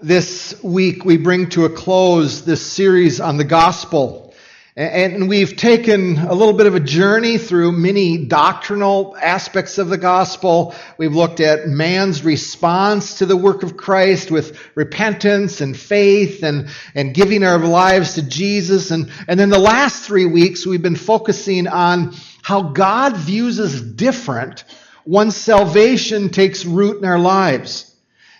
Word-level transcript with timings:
This 0.00 0.60
week, 0.62 1.04
we 1.04 1.16
bring 1.16 1.50
to 1.50 1.64
a 1.64 1.70
close 1.70 2.44
this 2.44 2.64
series 2.64 3.20
on 3.20 3.36
the 3.36 3.44
gospel. 3.44 4.34
And 4.74 5.28
we've 5.28 5.54
taken 5.54 6.16
a 6.16 6.32
little 6.32 6.54
bit 6.54 6.66
of 6.66 6.74
a 6.74 6.80
journey 6.80 7.36
through 7.36 7.72
many 7.72 8.24
doctrinal 8.24 9.14
aspects 9.20 9.76
of 9.76 9.90
the 9.90 9.98
gospel. 9.98 10.74
We've 10.96 11.14
looked 11.14 11.40
at 11.40 11.68
man's 11.68 12.24
response 12.24 13.18
to 13.18 13.26
the 13.26 13.36
work 13.36 13.62
of 13.62 13.76
Christ 13.76 14.30
with 14.30 14.58
repentance 14.74 15.60
and 15.60 15.76
faith 15.76 16.42
and, 16.42 16.70
and 16.94 17.12
giving 17.14 17.44
our 17.44 17.58
lives 17.58 18.14
to 18.14 18.22
Jesus. 18.22 18.90
And, 18.90 19.12
and 19.28 19.38
then 19.38 19.50
the 19.50 19.58
last 19.58 20.04
three 20.04 20.26
weeks, 20.26 20.66
we've 20.66 20.82
been 20.82 20.96
focusing 20.96 21.68
on 21.68 22.14
how 22.40 22.62
God 22.62 23.16
views 23.16 23.60
us 23.60 23.78
different 23.78 24.64
once 25.04 25.36
salvation 25.36 26.30
takes 26.30 26.64
root 26.64 26.96
in 26.98 27.04
our 27.04 27.18
lives. 27.18 27.91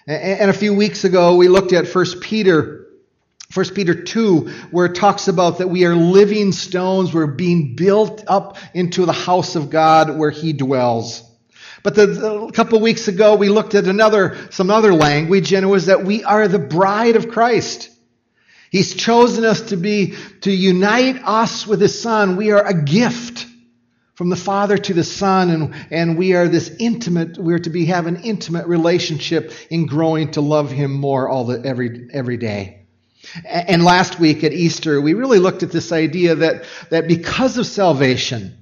And 0.07 0.51
a 0.51 0.55
few 0.55 0.75
weeks 0.75 1.05
ago, 1.05 1.37
we 1.37 1.47
looked 1.49 1.73
at 1.73 1.87
1 1.87 2.21
Peter, 2.21 2.89
1 3.55 3.67
Peter 3.75 3.95
2, 3.95 4.49
where 4.73 4.87
it 4.87 4.97
talks 4.97 5.29
about 5.29 5.59
that 5.59 5.69
we 5.69 5.85
are 5.85 5.95
living 5.95 6.51
stones. 6.51 7.15
We're 7.15 7.27
being 7.29 7.77
built 7.77 8.25
up 8.27 8.59
into 8.75 9.07
the 9.07 9.13
house 9.13 9.55
of 9.55 9.71
God 9.71 10.19
where 10.19 10.31
He 10.31 10.53
dwells. 10.53 11.23
But 11.85 11.95
the, 11.95 12.47
a 12.49 12.53
couple 12.53 12.81
weeks 12.81 13.07
ago, 13.07 13.37
we 13.37 13.49
looked 13.49 13.75
at 13.75 13.85
another, 13.85 14.37
some 14.51 14.71
other 14.71 14.93
language, 14.93 15.53
and 15.53 15.65
it 15.65 15.69
was 15.69 15.87
that 15.87 16.05
we 16.05 16.25
are 16.25 16.49
the 16.49 16.59
bride 16.59 17.15
of 17.15 17.29
Christ. 17.29 17.91
He's 18.71 18.95
chosen 18.95 19.45
us 19.45 19.61
to 19.69 19.77
be, 19.77 20.15
to 20.41 20.51
unite 20.51 21.21
us 21.25 21.65
with 21.67 21.81
His 21.81 22.01
Son. 22.01 22.37
We 22.37 22.51
are 22.51 22.65
a 22.65 22.75
gift 22.75 23.47
from 24.23 24.31
the 24.31 24.37
Father 24.37 24.79
to 24.79 24.95
the 24.95 25.03
Son, 25.03 25.51
and, 25.51 25.75
and 25.91 26.17
we 26.17 26.35
are 26.35 26.47
this 26.47 26.71
intimate, 26.79 27.39
we're 27.39 27.59
to 27.59 27.71
be 27.71 27.87
have 27.87 28.07
an 28.07 28.23
intimate 28.23 28.69
relationship 28.69 29.53
in 29.69 29.85
growing 29.85 30.31
to 30.31 30.41
love 30.41 30.71
Him 30.71 30.93
more 30.93 31.29
all 31.29 31.47
the, 31.47 31.61
every, 31.65 32.09
every 32.13 32.37
day. 32.37 32.87
And 33.45 33.83
last 33.83 34.21
week 34.21 34.45
at 34.45 34.53
Easter, 34.53 35.01
we 35.01 35.15
really 35.15 35.41
looked 35.41 35.65
at 35.65 35.73
this 35.73 35.91
idea 35.91 36.37
that, 36.37 36.67
that 36.91 37.09
because 37.09 37.59
of 37.59 37.67
salvation, 37.67 38.57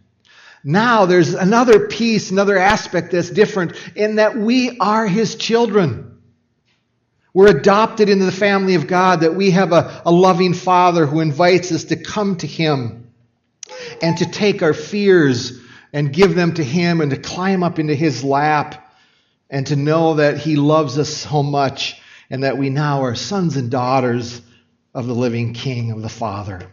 now 0.64 1.04
there's 1.04 1.34
another 1.34 1.88
piece, 1.88 2.30
another 2.30 2.56
aspect 2.56 3.12
that's 3.12 3.28
different 3.28 3.76
in 3.94 4.14
that 4.14 4.38
we 4.38 4.78
are 4.78 5.06
His 5.06 5.34
children. 5.34 6.22
We're 7.34 7.54
adopted 7.54 8.08
into 8.08 8.24
the 8.24 8.32
family 8.32 8.76
of 8.76 8.86
God, 8.86 9.20
that 9.20 9.34
we 9.34 9.50
have 9.50 9.72
a, 9.72 10.00
a 10.06 10.10
loving 10.10 10.54
Father 10.54 11.04
who 11.04 11.20
invites 11.20 11.70
us 11.70 11.84
to 11.84 11.96
come 11.96 12.36
to 12.36 12.46
Him 12.46 12.99
and 14.02 14.16
to 14.18 14.26
take 14.26 14.62
our 14.62 14.74
fears 14.74 15.60
and 15.92 16.12
give 16.12 16.34
them 16.34 16.54
to 16.54 16.64
Him 16.64 17.00
and 17.00 17.10
to 17.10 17.16
climb 17.16 17.62
up 17.62 17.78
into 17.78 17.94
His 17.94 18.22
lap 18.22 18.94
and 19.48 19.66
to 19.66 19.76
know 19.76 20.14
that 20.14 20.38
He 20.38 20.56
loves 20.56 20.98
us 20.98 21.08
so 21.08 21.42
much 21.42 22.00
and 22.30 22.44
that 22.44 22.56
we 22.56 22.70
now 22.70 23.02
are 23.02 23.14
sons 23.14 23.56
and 23.56 23.70
daughters 23.70 24.41
of 24.94 25.06
the 25.06 25.14
living 25.14 25.52
King, 25.52 25.91
of 25.91 26.02
the 26.02 26.08
Father. 26.08 26.70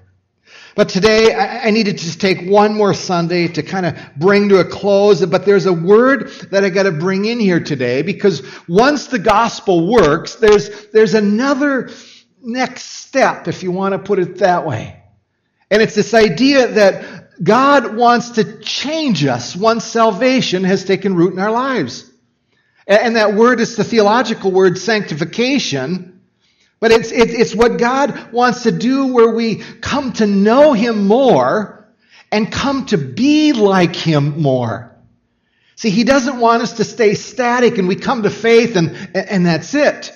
But 0.76 0.90
today, 0.90 1.34
I 1.34 1.72
needed 1.72 1.98
to 1.98 2.06
just 2.06 2.22
take 2.22 2.48
one 2.48 2.76
more 2.76 2.94
Sunday 2.94 3.48
to 3.48 3.64
kind 3.64 3.86
of 3.88 3.98
bring 4.16 4.50
to 4.50 4.60
a 4.60 4.66
close. 4.66 5.26
But 5.26 5.44
there's 5.44 5.66
a 5.66 5.74
word 5.74 6.30
that 6.52 6.64
I 6.64 6.70
got 6.70 6.84
to 6.84 6.92
bring 6.92 7.26
in 7.26 7.40
here 7.40 7.60
today 7.60 8.04
because 8.04 8.44
once 8.68 9.08
the 9.08 9.18
gospel 9.18 9.92
works, 9.92 10.36
there's, 10.36 10.88
there's 10.92 11.16
another 11.16 11.90
next 12.44 12.84
step, 12.84 13.48
if 13.48 13.64
you 13.64 13.72
want 13.72 13.94
to 13.94 14.00
put 14.00 14.20
it 14.20 14.38
that 14.38 14.68
way. 14.68 14.97
And 15.70 15.82
it's 15.82 15.96
this 15.96 16.14
idea 16.14 16.68
that 16.68 17.44
God 17.44 17.96
wants 17.96 18.32
to 18.32 18.60
change 18.60 19.26
us 19.26 19.56
once 19.56 19.84
salvation 19.84 20.64
has 20.64 20.86
taken 20.86 21.16
root 21.16 21.34
in 21.34 21.40
our 21.40 21.52
lives. 21.52 22.10
And 22.88 23.18
that 23.18 23.34
word 23.34 23.60
is 23.60 23.76
the 23.76 23.84
theological 23.84 24.52
word 24.52 24.78
sanctification. 24.78 26.22
But 26.80 26.92
it's, 26.92 27.12
it's 27.12 27.54
what 27.54 27.80
God 27.80 28.32
wants 28.32 28.64
to 28.64 28.72
do 28.72 29.14
where 29.14 29.34
we 29.34 29.56
come 29.56 30.14
to 30.14 30.26
know 30.26 30.74
Him 30.74 31.08
more 31.08 31.90
and 32.32 32.52
come 32.52 32.86
to 32.88 32.98
be 32.98 33.52
like 33.54 33.96
Him 33.96 34.42
more. 34.42 34.96
See, 35.76 35.90
He 35.90 36.06
doesn't 36.06 36.40
want 36.40 36.64
us 36.64 36.74
to 36.74 36.84
stay 36.86 37.16
static 37.16 37.78
and 37.78 37.88
we 37.88 37.96
come 37.98 38.24
to 38.24 38.30
faith 38.30 38.78
and, 38.78 38.96
and 39.14 39.46
that's 39.46 39.74
it. 39.74 40.14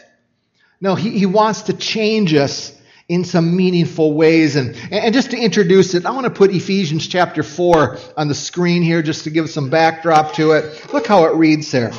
No, 0.80 0.96
He, 0.96 1.18
he 1.20 1.26
wants 1.26 1.64
to 1.64 1.74
change 1.74 2.34
us 2.34 2.74
in 3.12 3.26
some 3.26 3.58
meaningful 3.58 4.14
ways. 4.14 4.56
And, 4.56 4.74
and 4.90 5.14
just 5.14 5.32
to 5.32 5.38
introduce 5.38 5.96
it, 5.96 6.06
I 6.06 6.12
want 6.12 6.24
to 6.24 6.30
put 6.30 6.56
Ephesians 6.56 7.06
chapter 7.06 7.44
4 7.44 7.98
on 8.16 8.30
the 8.30 8.34
screen 8.34 8.84
here 8.84 9.02
just 9.02 9.26
to 9.26 9.30
give 9.30 9.50
some 9.50 9.70
backdrop 9.70 10.34
to 10.36 10.54
it. 10.54 10.94
Look 10.94 11.08
how 11.08 11.26
it 11.26 11.36
reads 11.36 11.70
there. 11.72 11.92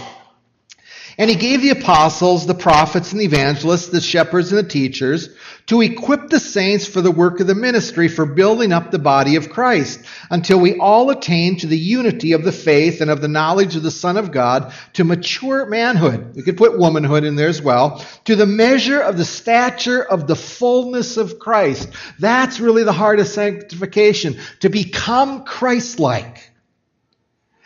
And 1.23 1.31
he 1.31 1.37
gave 1.37 1.63
the 1.63 1.71
apostles, 1.71 2.49
the 2.49 2.55
prophets, 2.55 3.13
and 3.13 3.21
the 3.21 3.27
evangelists, 3.27 3.91
the 3.91 4.01
shepherds, 4.01 4.51
and 4.51 4.59
the 4.59 4.69
teachers 4.69 5.29
to 5.67 5.81
equip 5.81 6.29
the 6.29 6.41
saints 6.41 6.85
for 6.85 7.01
the 7.01 7.13
work 7.13 7.39
of 7.39 7.47
the 7.47 7.55
ministry 7.55 8.09
for 8.09 8.27
building 8.27 8.73
up 8.73 8.91
the 8.91 8.99
body 8.99 9.37
of 9.37 9.49
Christ 9.49 10.01
until 10.31 10.59
we 10.59 10.81
all 10.81 11.11
attain 11.11 11.59
to 11.59 11.69
the 11.69 11.79
unity 11.79 12.33
of 12.33 12.43
the 12.43 12.51
faith 12.51 13.01
and 13.01 13.09
of 13.09 13.21
the 13.21 13.29
knowledge 13.29 13.77
of 13.77 13.85
the 13.85 13.91
Son 13.93 14.17
of 14.17 14.33
God 14.33 14.75
to 14.95 15.05
mature 15.05 15.65
manhood. 15.67 16.35
We 16.35 16.43
could 16.43 16.57
put 16.57 16.77
womanhood 16.77 17.23
in 17.23 17.37
there 17.37 17.47
as 17.47 17.63
well. 17.63 18.05
To 18.25 18.35
the 18.35 18.45
measure 18.45 18.99
of 18.99 19.17
the 19.17 19.25
stature 19.25 20.03
of 20.03 20.27
the 20.27 20.35
fullness 20.35 21.19
of 21.19 21.39
Christ. 21.39 21.89
That's 22.19 22.59
really 22.59 22.83
the 22.83 22.93
heart 22.93 23.21
of 23.21 23.29
sanctification. 23.29 24.41
To 24.59 24.69
become 24.69 25.45
Christ-like. 25.45 26.52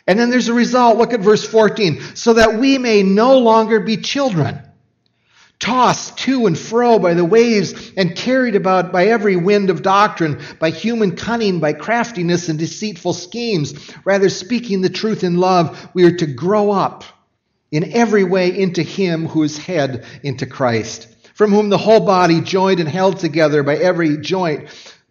And 0.07 0.19
then 0.19 0.31
there's 0.31 0.49
a 0.49 0.55
result. 0.55 0.99
Look 0.99 1.13
at 1.13 1.21
verse 1.21 1.47
14. 1.47 2.01
So 2.15 2.35
that 2.35 2.59
we 2.59 2.79
may 2.79 3.03
no 3.03 3.39
longer 3.39 3.81
be 3.81 3.97
children, 3.97 4.61
tossed 5.59 6.19
to 6.19 6.47
and 6.47 6.57
fro 6.57 6.99
by 6.99 7.15
the 7.15 7.25
waves 7.25 7.93
and 7.97 8.15
carried 8.15 8.55
about 8.55 8.93
by 8.93 9.07
every 9.07 9.37
wind 9.37 9.71
of 9.71 9.83
doctrine, 9.83 10.41
by 10.61 10.71
human 10.71 11.17
cunning, 11.17 11.59
by 11.61 11.73
craftiness 11.73 12.49
and 12.49 12.59
deceitful 12.59 13.15
schemes. 13.15 13.75
Rather, 14.05 14.29
speaking 14.29 14.81
the 14.81 14.91
truth 14.91 15.25
in 15.25 15.39
love, 15.39 15.89
we 15.95 16.05
are 16.05 16.17
to 16.17 16.27
grow 16.27 16.71
up 16.71 17.05
in 17.73 17.93
every 17.93 18.25
way 18.25 18.57
into 18.57 18.83
Him 18.83 19.27
who 19.27 19.43
is 19.43 19.59
head, 19.59 20.05
into 20.23 20.47
Christ, 20.47 21.09
from 21.35 21.51
whom 21.51 21.69
the 21.69 21.79
whole 21.79 22.07
body, 22.07 22.41
joined 22.41 22.81
and 22.81 22.89
held 22.89 23.19
together 23.19 23.63
by 23.63 23.77
every 23.77 24.19
joint, 24.19 24.69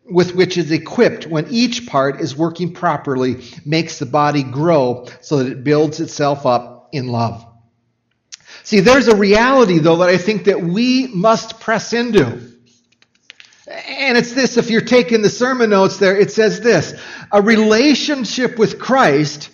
with 0.10 0.36
which 0.36 0.58
is 0.58 0.72
equipped 0.72 1.26
when 1.26 1.48
each 1.50 1.88
part 1.88 2.22
is 2.22 2.38
working 2.38 2.74
properly 2.74 3.44
makes 3.66 4.00
the 4.00 4.06
body 4.06 4.44
grow 4.44 5.08
so 5.22 5.38
that 5.38 5.52
it 5.52 5.64
builds 5.64 6.00
itself 6.00 6.46
up 6.46 6.90
in 6.92 7.08
love. 7.08 7.46
See, 8.64 8.80
there's 8.80 9.08
a 9.08 9.16
reality 9.16 9.80
though 9.80 9.98
that 9.98 10.10
I 10.10 10.18
think 10.18 10.46
that 10.46 10.62
we 10.62 11.08
must 11.08 11.60
press 11.60 11.94
into. 11.94 12.54
And 13.68 14.18
it's 14.18 14.34
this, 14.34 14.58
if 14.58 14.70
you're 14.70 14.82
taking 14.82 15.24
the 15.24 15.30
sermon 15.30 15.72
notes 15.72 15.98
there, 15.98 16.16
it 16.16 16.32
says 16.32 16.62
this, 16.62 16.94
a 17.32 17.42
relationship 17.42 18.60
with 18.60 18.80
Christ 18.80 19.50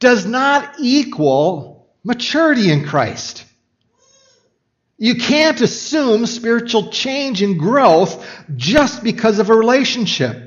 does 0.00 0.26
not 0.26 0.74
equal 0.78 1.88
maturity 2.04 2.70
in 2.70 2.84
Christ. 2.84 3.46
You 4.96 5.16
can't 5.16 5.60
assume 5.60 6.26
spiritual 6.26 6.90
change 6.90 7.42
and 7.42 7.58
growth 7.58 8.26
just 8.54 9.02
because 9.02 9.38
of 9.38 9.50
a 9.50 9.54
relationship. 9.54 10.44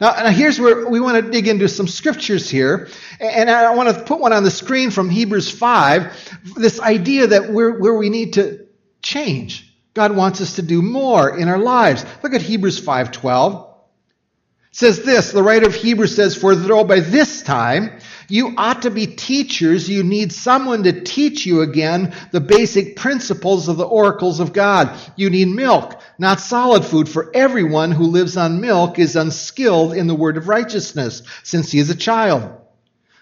Now, 0.00 0.12
now, 0.12 0.30
here's 0.30 0.60
where 0.60 0.88
we 0.88 1.00
want 1.00 1.24
to 1.24 1.30
dig 1.30 1.48
into 1.48 1.68
some 1.68 1.88
scriptures 1.88 2.48
here. 2.48 2.88
And 3.20 3.50
I 3.50 3.74
want 3.74 3.96
to 3.96 4.04
put 4.04 4.20
one 4.20 4.32
on 4.32 4.44
the 4.44 4.50
screen 4.50 4.90
from 4.90 5.10
Hebrews 5.10 5.50
5. 5.50 6.54
This 6.56 6.80
idea 6.80 7.28
that 7.28 7.50
we're, 7.50 7.80
where 7.80 7.94
we 7.94 8.08
need 8.08 8.34
to 8.34 8.66
change. 9.02 9.74
God 9.94 10.14
wants 10.14 10.40
us 10.40 10.56
to 10.56 10.62
do 10.62 10.82
more 10.82 11.36
in 11.36 11.48
our 11.48 11.58
lives. 11.58 12.06
Look 12.22 12.34
at 12.34 12.42
Hebrews 12.42 12.80
5.12. 12.80 13.64
It 13.64 14.76
says 14.76 15.02
this, 15.02 15.32
the 15.32 15.42
writer 15.42 15.66
of 15.66 15.74
Hebrews 15.74 16.14
says, 16.14 16.36
For 16.36 16.54
though 16.54 16.84
by 16.84 17.00
this 17.00 17.42
time 17.42 17.98
you 18.28 18.54
ought 18.58 18.82
to 18.82 18.90
be 18.90 19.06
teachers. 19.06 19.88
You 19.88 20.02
need 20.02 20.32
someone 20.32 20.82
to 20.82 21.00
teach 21.00 21.46
you 21.46 21.62
again 21.62 22.14
the 22.30 22.40
basic 22.40 22.96
principles 22.96 23.68
of 23.68 23.78
the 23.78 23.86
oracles 23.86 24.38
of 24.38 24.52
God. 24.52 24.98
You 25.16 25.30
need 25.30 25.48
milk, 25.48 26.00
not 26.18 26.40
solid 26.40 26.84
food, 26.84 27.08
for 27.08 27.30
everyone 27.34 27.90
who 27.90 28.04
lives 28.04 28.36
on 28.36 28.60
milk 28.60 28.98
is 28.98 29.16
unskilled 29.16 29.94
in 29.94 30.06
the 30.06 30.14
word 30.14 30.36
of 30.36 30.46
righteousness, 30.46 31.22
since 31.42 31.72
he 31.72 31.78
is 31.78 31.88
a 31.88 31.96
child. 31.96 32.54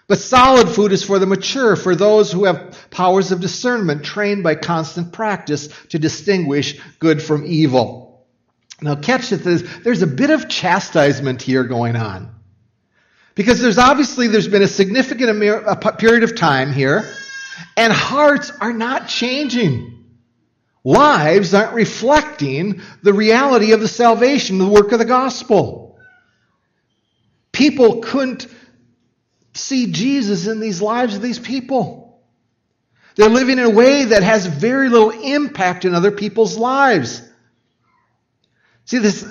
But 0.07 0.19
solid 0.19 0.69
food 0.69 0.91
is 0.91 1.03
for 1.03 1.19
the 1.19 1.25
mature, 1.25 1.75
for 1.75 1.95
those 1.95 2.31
who 2.31 2.45
have 2.45 2.77
powers 2.89 3.31
of 3.31 3.41
discernment, 3.41 4.03
trained 4.03 4.43
by 4.43 4.55
constant 4.55 5.13
practice 5.13 5.67
to 5.89 5.99
distinguish 5.99 6.79
good 6.99 7.21
from 7.21 7.45
evil. 7.45 8.25
Now, 8.81 8.95
catch 8.95 9.29
this, 9.29 9.63
there's 9.83 10.01
a 10.01 10.07
bit 10.07 10.29
of 10.29 10.49
chastisement 10.49 11.41
here 11.41 11.63
going 11.63 11.95
on. 11.95 12.36
Because 13.37 13.61
there's 13.61 13.77
obviously 13.77 14.27
there's 14.27 14.47
been 14.47 14.63
a 14.63 14.67
significant 14.67 15.39
period 15.99 16.23
of 16.23 16.35
time 16.35 16.73
here, 16.73 17.07
and 17.77 17.93
hearts 17.93 18.51
are 18.59 18.73
not 18.73 19.07
changing. 19.07 20.05
Lives 20.83 21.53
aren't 21.53 21.73
reflecting 21.73 22.81
the 23.03 23.13
reality 23.13 23.73
of 23.73 23.79
the 23.79 23.87
salvation, 23.87 24.57
the 24.57 24.67
work 24.67 24.91
of 24.91 24.97
the 24.97 25.05
gospel. 25.05 25.99
People 27.51 27.99
couldn't 27.99 28.47
see 29.53 29.91
Jesus 29.91 30.47
in 30.47 30.59
these 30.59 30.81
lives 30.81 31.15
of 31.15 31.21
these 31.21 31.37
people. 31.37 32.19
They're 33.15 33.29
living 33.29 33.59
in 33.59 33.65
a 33.65 33.69
way 33.69 34.05
that 34.05 34.23
has 34.23 34.47
very 34.47 34.89
little 34.89 35.11
impact 35.11 35.85
in 35.85 35.93
other 35.93 36.11
people's 36.11 36.57
lives. 36.57 37.21
See 38.85 38.97
this, 38.97 39.23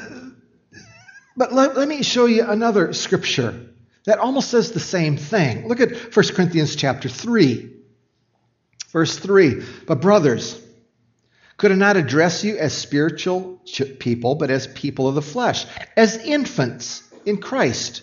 but 1.37 1.53
let, 1.53 1.77
let 1.77 1.89
me 1.89 2.05
show 2.05 2.27
you 2.27 2.45
another 2.45 2.93
scripture 2.93 3.67
that 4.07 4.19
almost 4.19 4.51
says 4.51 4.73
the 4.73 4.81
same 4.81 5.17
thing. 5.17 5.69
Look 5.69 5.81
at 5.81 6.15
1 6.15 6.27
Corinthians 6.35 6.75
chapter 6.75 7.09
3. 7.09 7.73
Verse 8.89 9.19
3. 9.19 9.63
But 9.87 10.01
brothers, 10.01 10.61
could 11.57 11.73
I 11.73 11.75
not 11.75 11.97
address 11.97 12.45
you 12.45 12.57
as 12.57 12.73
spiritual 12.73 13.61
people, 13.99 14.37
but 14.37 14.51
as 14.51 14.67
people 14.67 15.09
of 15.09 15.15
the 15.15 15.23
flesh, 15.23 15.67
as 15.97 16.17
infants 16.17 17.03
in 17.25 17.39
Christ? 17.39 18.03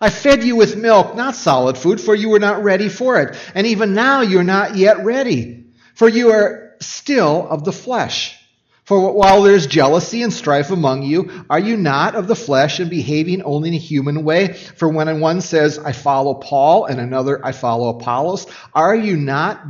I 0.00 0.10
fed 0.10 0.44
you 0.44 0.56
with 0.56 0.76
milk, 0.76 1.14
not 1.14 1.34
solid 1.34 1.78
food, 1.78 2.00
for 2.00 2.14
you 2.14 2.28
were 2.28 2.38
not 2.38 2.62
ready 2.62 2.88
for 2.88 3.20
it. 3.20 3.36
And 3.54 3.66
even 3.66 3.94
now 3.94 4.20
you're 4.20 4.44
not 4.44 4.76
yet 4.76 5.04
ready, 5.04 5.66
for 5.94 6.08
you 6.08 6.32
are 6.32 6.74
still 6.80 7.46
of 7.48 7.64
the 7.64 7.72
flesh. 7.72 8.38
For 8.86 9.12
while 9.12 9.42
there's 9.42 9.66
jealousy 9.66 10.22
and 10.22 10.32
strife 10.32 10.70
among 10.70 11.02
you, 11.02 11.44
are 11.50 11.58
you 11.58 11.76
not 11.76 12.14
of 12.14 12.28
the 12.28 12.36
flesh 12.36 12.78
and 12.78 12.88
behaving 12.88 13.42
only 13.42 13.70
in 13.70 13.74
a 13.74 13.78
human 13.78 14.22
way? 14.22 14.52
For 14.52 14.88
when 14.88 15.18
one 15.18 15.40
says, 15.40 15.80
I 15.80 15.90
follow 15.90 16.34
Paul, 16.34 16.84
and 16.84 17.00
another, 17.00 17.44
I 17.44 17.50
follow 17.50 17.88
Apollos, 17.88 18.46
are 18.72 18.94
you 18.94 19.16
not 19.16 19.60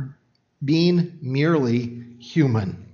being 0.63 1.17
merely 1.23 2.03
human? 2.19 2.93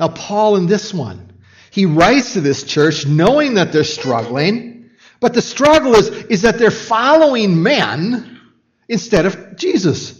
Now, 0.00 0.08
Paul 0.08 0.56
in 0.56 0.66
this 0.66 0.94
one, 0.94 1.34
he 1.70 1.84
writes 1.84 2.32
to 2.32 2.40
this 2.40 2.62
church 2.62 3.06
knowing 3.06 3.54
that 3.54 3.72
they're 3.72 3.84
struggling, 3.84 4.88
but 5.20 5.34
the 5.34 5.42
struggle 5.42 5.96
is, 5.96 6.08
is 6.08 6.42
that 6.42 6.58
they're 6.58 6.70
following 6.70 7.62
men 7.62 8.40
instead 8.88 9.26
of 9.26 9.58
Jesus. 9.58 10.18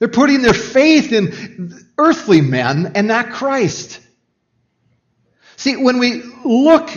They're 0.00 0.08
putting 0.08 0.42
their 0.42 0.52
faith 0.52 1.12
in 1.12 1.83
earthly 1.98 2.40
men 2.40 2.92
and 2.94 3.08
not 3.08 3.30
Christ. 3.30 4.00
See, 5.56 5.76
when 5.76 5.98
we 5.98 6.22
look, 6.44 6.90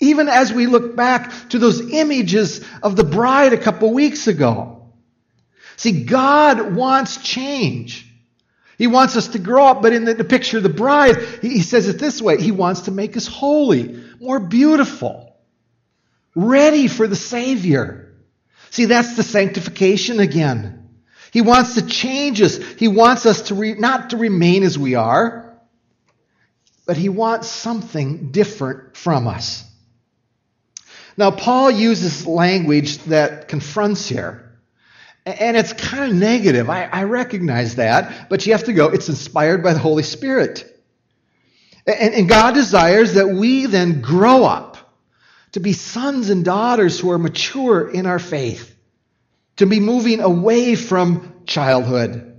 even 0.00 0.28
as 0.28 0.52
we 0.52 0.66
look 0.66 0.96
back 0.96 1.50
to 1.50 1.58
those 1.58 1.92
images 1.92 2.64
of 2.82 2.96
the 2.96 3.04
bride 3.04 3.52
a 3.52 3.58
couple 3.58 3.92
weeks 3.92 4.26
ago, 4.26 4.90
see, 5.76 6.04
God 6.04 6.74
wants 6.74 7.18
change. 7.18 8.06
He 8.78 8.86
wants 8.86 9.16
us 9.16 9.28
to 9.28 9.38
grow 9.38 9.66
up, 9.66 9.82
but 9.82 9.92
in 9.92 10.04
the, 10.04 10.14
the 10.14 10.24
picture 10.24 10.58
of 10.58 10.62
the 10.62 10.68
bride, 10.68 11.16
he, 11.40 11.48
he 11.48 11.62
says 11.62 11.88
it 11.88 11.98
this 11.98 12.20
way 12.20 12.40
He 12.40 12.52
wants 12.52 12.82
to 12.82 12.90
make 12.90 13.16
us 13.16 13.26
holy, 13.26 14.02
more 14.20 14.38
beautiful, 14.38 15.34
ready 16.34 16.88
for 16.88 17.06
the 17.06 17.16
Savior. 17.16 18.14
See, 18.70 18.84
that's 18.86 19.16
the 19.16 19.22
sanctification 19.22 20.20
again. 20.20 20.75
He 21.36 21.42
wants 21.42 21.74
to 21.74 21.86
change 21.86 22.40
us. 22.40 22.56
He 22.56 22.88
wants 22.88 23.26
us 23.26 23.42
to 23.48 23.54
re, 23.54 23.74
not 23.74 24.08
to 24.08 24.16
remain 24.16 24.62
as 24.62 24.78
we 24.78 24.94
are, 24.94 25.54
but 26.86 26.96
he 26.96 27.10
wants 27.10 27.46
something 27.46 28.30
different 28.30 28.96
from 28.96 29.28
us. 29.28 29.62
Now, 31.14 31.30
Paul 31.30 31.70
uses 31.70 32.26
language 32.26 32.96
that 33.00 33.48
confronts 33.48 34.08
here. 34.08 34.58
And 35.26 35.58
it's 35.58 35.74
kind 35.74 36.10
of 36.10 36.16
negative. 36.16 36.70
I, 36.70 36.84
I, 36.84 37.04
recognize 37.04 37.74
that. 37.74 38.30
But 38.30 38.46
you 38.46 38.52
have 38.52 38.64
to 38.64 38.72
go, 38.72 38.88
it's 38.88 39.10
inspired 39.10 39.62
by 39.62 39.74
the 39.74 39.78
Holy 39.78 40.04
Spirit. 40.04 40.64
And, 41.86 42.14
and 42.14 42.26
God 42.26 42.54
desires 42.54 43.12
that 43.12 43.28
we 43.28 43.66
then 43.66 44.00
grow 44.00 44.46
up 44.46 44.78
to 45.52 45.60
be 45.60 45.74
sons 45.74 46.30
and 46.30 46.46
daughters 46.46 46.98
who 46.98 47.10
are 47.10 47.18
mature 47.18 47.90
in 47.90 48.06
our 48.06 48.18
faith 48.18 48.75
to 49.56 49.66
be 49.66 49.80
moving 49.80 50.20
away 50.20 50.74
from 50.74 51.42
childhood. 51.46 52.34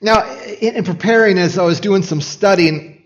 Now, 0.00 0.24
in, 0.44 0.76
in 0.76 0.84
preparing, 0.84 1.38
as 1.38 1.58
I 1.58 1.64
was 1.64 1.80
doing 1.80 2.02
some 2.02 2.20
studying, 2.20 3.02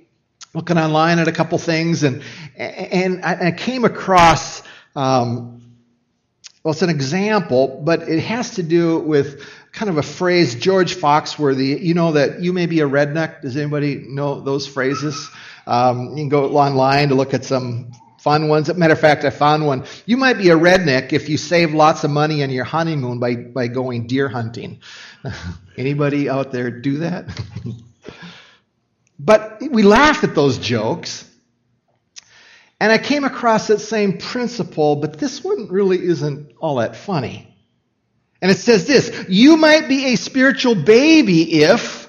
looking 0.55 0.79
online 0.79 1.19
at 1.19 1.29
a 1.29 1.33
couple 1.33 1.59
things, 1.59 2.03
and 2.05 2.23
and 2.57 3.25
I, 3.25 3.49
I 3.49 3.51
came 3.53 3.85
across. 3.85 4.63
Um, 4.95 5.61
well, 6.63 6.73
it's 6.73 6.83
an 6.83 6.89
example, 6.89 7.83
but 7.85 8.09
it 8.09 8.21
has 8.21 8.55
to 8.55 8.63
do 8.63 8.99
with 8.99 9.45
kind 9.73 9.91
of 9.91 9.99
a 9.99 10.03
phrase, 10.03 10.55
George 10.55 10.95
Foxworthy. 10.95 11.83
You 11.83 11.93
know 11.93 12.13
that 12.13 12.41
you 12.41 12.53
may 12.53 12.67
be 12.67 12.81
a 12.81 12.89
redneck. 12.89 13.43
Does 13.43 13.57
anybody 13.57 14.07
know 14.09 14.41
those 14.41 14.67
phrases? 14.67 15.29
Um, 15.67 16.11
you 16.11 16.17
can 16.17 16.29
go 16.29 16.57
online 16.57 17.09
to 17.09 17.17
look 17.17 17.35
at 17.35 17.45
some 17.45 17.93
fun 18.25 18.49
ones. 18.49 18.71
As 18.71 18.77
a 18.77 18.79
matter 18.79 18.95
of 18.95 19.01
fact, 19.01 19.27
I 19.27 19.31
found 19.31 19.67
one. 19.67 19.85
You 20.07 20.17
might 20.17 20.39
be 20.39 20.49
a 20.49 20.57
redneck 20.57 21.13
if 21.13 21.29
you 21.29 21.37
save 21.37 21.75
lots 21.75 22.05
of 22.05 22.11
money 22.11 22.43
on 22.43 22.49
your 22.49 22.65
honeymoon 22.65 23.21
by, 23.21 23.35
by 23.37 23.69
going 23.69 24.07
deer 24.07 24.31
hunting. 24.31 24.81
Anybody 25.77 26.31
out 26.31 26.51
there 26.51 26.71
do 26.71 26.99
that? 27.01 27.29
but 29.19 29.61
we 29.71 29.83
laughed 29.83 30.25
at 30.25 30.35
those 30.35 30.57
jokes. 30.57 31.31
And 32.81 32.91
I 32.91 32.97
came 32.97 33.25
across 33.25 33.67
that 33.67 33.81
same 33.81 34.17
principle, 34.17 34.97
but 34.97 35.19
this 35.19 35.45
one 35.45 35.69
really 35.69 36.03
isn't 36.03 36.53
all 36.59 36.77
that 36.77 36.97
funny. 36.97 37.55
And 38.41 38.51
it 38.51 38.57
says 38.57 38.87
this 38.87 39.27
You 39.29 39.59
might 39.59 39.87
be 39.87 40.15
a 40.15 40.17
spiritual 40.17 40.75
baby 40.75 41.63
if 41.63 42.09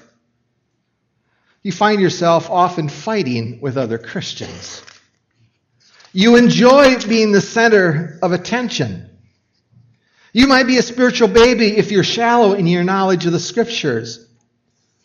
you 1.62 1.72
find 1.72 2.00
yourself 2.00 2.48
often 2.48 2.88
fighting 2.88 3.60
with 3.60 3.76
other 3.76 3.98
Christians. 3.98 4.82
You 6.16 6.36
enjoy 6.36 6.98
being 7.00 7.32
the 7.32 7.42
center 7.42 8.18
of 8.22 8.32
attention. 8.32 9.10
You 10.32 10.46
might 10.46 10.66
be 10.66 10.78
a 10.78 10.82
spiritual 10.82 11.28
baby 11.28 11.76
if 11.76 11.90
you're 11.90 12.04
shallow 12.04 12.54
in 12.54 12.66
your 12.66 12.84
knowledge 12.84 13.26
of 13.26 13.32
the 13.32 13.38
scriptures. 13.38 14.26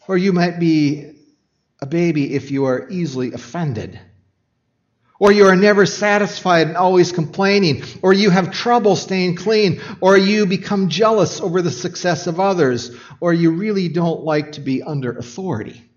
Or 0.08 0.18
you 0.18 0.31
might 0.31 0.58
be 0.58 1.12
a 1.81 1.86
baby 1.86 2.34
if 2.34 2.50
you 2.50 2.63
are 2.63 2.88
easily 2.90 3.34
offended. 3.34 4.00
Or 5.19 5.34
you 5.34 5.48
are 5.48 5.56
never 5.58 5.86
satisfied 5.86 6.68
and 6.68 6.78
always 6.78 7.12
complaining. 7.12 7.84
Or 8.02 8.13
you 8.13 8.30
have 8.30 8.54
trouble 8.54 8.96
staying 8.96 9.36
clean. 9.36 9.81
Or 10.00 10.18
you 10.18 10.46
become 10.46 10.88
jealous 10.88 11.42
over 11.42 11.62
the 11.62 11.72
success 11.72 12.25
of 12.25 12.40
others. 12.40 12.96
Or 13.19 13.34
you 13.34 13.52
really 13.52 13.90
don't 13.90 14.24
like 14.24 14.54
to 14.54 14.62
be 14.62 14.81
under 14.81 15.12
authority. 15.12 15.90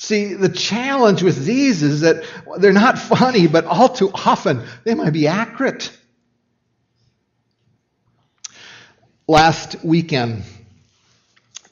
See, 0.00 0.34
the 0.34 0.48
challenge 0.48 1.24
with 1.24 1.44
these 1.44 1.82
is 1.82 2.02
that 2.02 2.24
they're 2.58 2.72
not 2.72 3.00
funny, 3.00 3.48
but 3.48 3.64
all 3.64 3.88
too 3.88 4.12
often 4.14 4.64
they 4.84 4.94
might 4.94 5.10
be 5.10 5.26
accurate. 5.26 5.90
Last 9.26 9.84
weekend, 9.84 10.44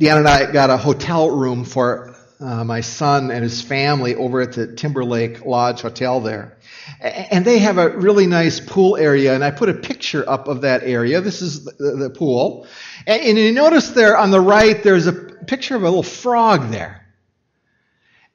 Deanna 0.00 0.18
and 0.18 0.28
I 0.28 0.50
got 0.50 0.70
a 0.70 0.76
hotel 0.76 1.30
room 1.30 1.64
for 1.64 2.16
uh, 2.40 2.64
my 2.64 2.80
son 2.80 3.30
and 3.30 3.44
his 3.44 3.62
family 3.62 4.16
over 4.16 4.40
at 4.40 4.54
the 4.54 4.74
Timberlake 4.74 5.46
Lodge 5.46 5.82
Hotel 5.82 6.18
there. 6.20 6.58
And 7.00 7.44
they 7.44 7.60
have 7.60 7.78
a 7.78 7.90
really 7.96 8.26
nice 8.26 8.58
pool 8.58 8.96
area, 8.96 9.36
and 9.36 9.44
I 9.44 9.52
put 9.52 9.68
a 9.68 9.74
picture 9.74 10.28
up 10.28 10.48
of 10.48 10.62
that 10.62 10.82
area. 10.82 11.20
This 11.20 11.42
is 11.42 11.64
the, 11.64 11.92
the 11.96 12.10
pool. 12.10 12.66
And, 13.06 13.22
and 13.22 13.38
you 13.38 13.52
notice 13.52 13.90
there 13.90 14.18
on 14.18 14.32
the 14.32 14.40
right, 14.40 14.82
there's 14.82 15.06
a 15.06 15.12
picture 15.12 15.76
of 15.76 15.82
a 15.82 15.86
little 15.86 16.02
frog 16.02 16.70
there. 16.72 17.05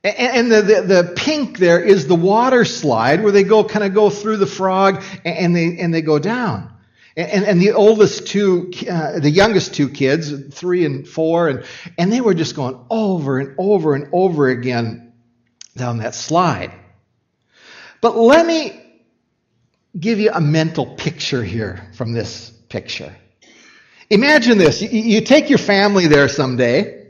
And 0.04 0.52
the, 0.52 0.62
the, 0.64 0.82
the, 0.82 1.14
pink 1.16 1.60
there 1.60 1.80
is 1.80 2.08
the 2.08 2.16
water 2.16 2.66
slide 2.66 3.22
where 3.22 3.32
they 3.32 3.44
go 3.44 3.64
kind 3.64 3.86
of 3.86 3.94
go 3.94 4.10
through 4.10 4.38
the 4.38 4.48
frog 4.48 5.04
and 5.24 5.56
they, 5.56 5.78
and 5.78 5.94
they 5.94 6.02
go 6.02 6.18
down. 6.18 6.74
And, 7.16 7.46
and 7.46 7.62
the 7.62 7.74
oldest 7.74 8.26
two, 8.26 8.72
uh, 8.90 9.20
the 9.20 9.30
youngest 9.30 9.76
two 9.76 9.90
kids, 9.90 10.56
three 10.56 10.86
and 10.86 11.08
four, 11.08 11.50
and, 11.50 11.66
and 12.00 12.12
they 12.12 12.20
were 12.20 12.34
just 12.34 12.56
going 12.56 12.84
over 12.90 13.40
and 13.40 13.56
over 13.60 13.94
and 13.94 14.10
over 14.12 14.48
again 14.48 15.14
down 15.78 16.00
that 16.00 16.16
slide. 16.16 16.72
But 18.00 18.18
let 18.18 18.44
me 18.44 18.82
give 20.00 20.20
you 20.20 20.32
a 20.34 20.42
mental 20.42 20.96
picture 20.96 21.44
here 21.44 21.88
from 21.94 22.14
this 22.14 22.50
picture. 22.70 23.16
Imagine 24.10 24.58
this. 24.58 24.82
You, 24.82 24.90
you 24.90 25.22
take 25.22 25.50
your 25.50 25.60
family 25.60 26.08
there 26.08 26.28
someday 26.28 27.01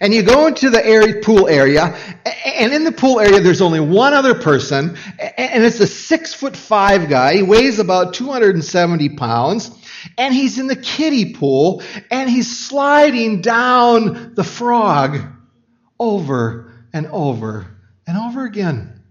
and 0.00 0.14
you 0.14 0.22
go 0.22 0.46
into 0.46 0.70
the 0.70 0.84
area, 0.84 1.20
pool 1.22 1.48
area, 1.48 1.96
and 2.44 2.72
in 2.72 2.84
the 2.84 2.92
pool 2.92 3.20
area, 3.20 3.40
there's 3.40 3.60
only 3.60 3.80
one 3.80 4.14
other 4.14 4.34
person, 4.34 4.96
and 5.18 5.64
it's 5.64 5.80
a 5.80 5.86
six 5.86 6.34
foot 6.34 6.56
five 6.56 7.08
guy. 7.08 7.36
He 7.36 7.42
weighs 7.42 7.78
about 7.78 8.14
270 8.14 9.10
pounds, 9.10 9.70
and 10.18 10.34
he's 10.34 10.58
in 10.58 10.66
the 10.66 10.76
kiddie 10.76 11.34
pool, 11.34 11.82
and 12.10 12.28
he's 12.28 12.66
sliding 12.66 13.40
down 13.40 14.34
the 14.34 14.44
frog 14.44 15.20
over 15.98 16.72
and 16.92 17.06
over 17.08 17.66
and 18.06 18.16
over 18.18 18.44
again. 18.44 19.02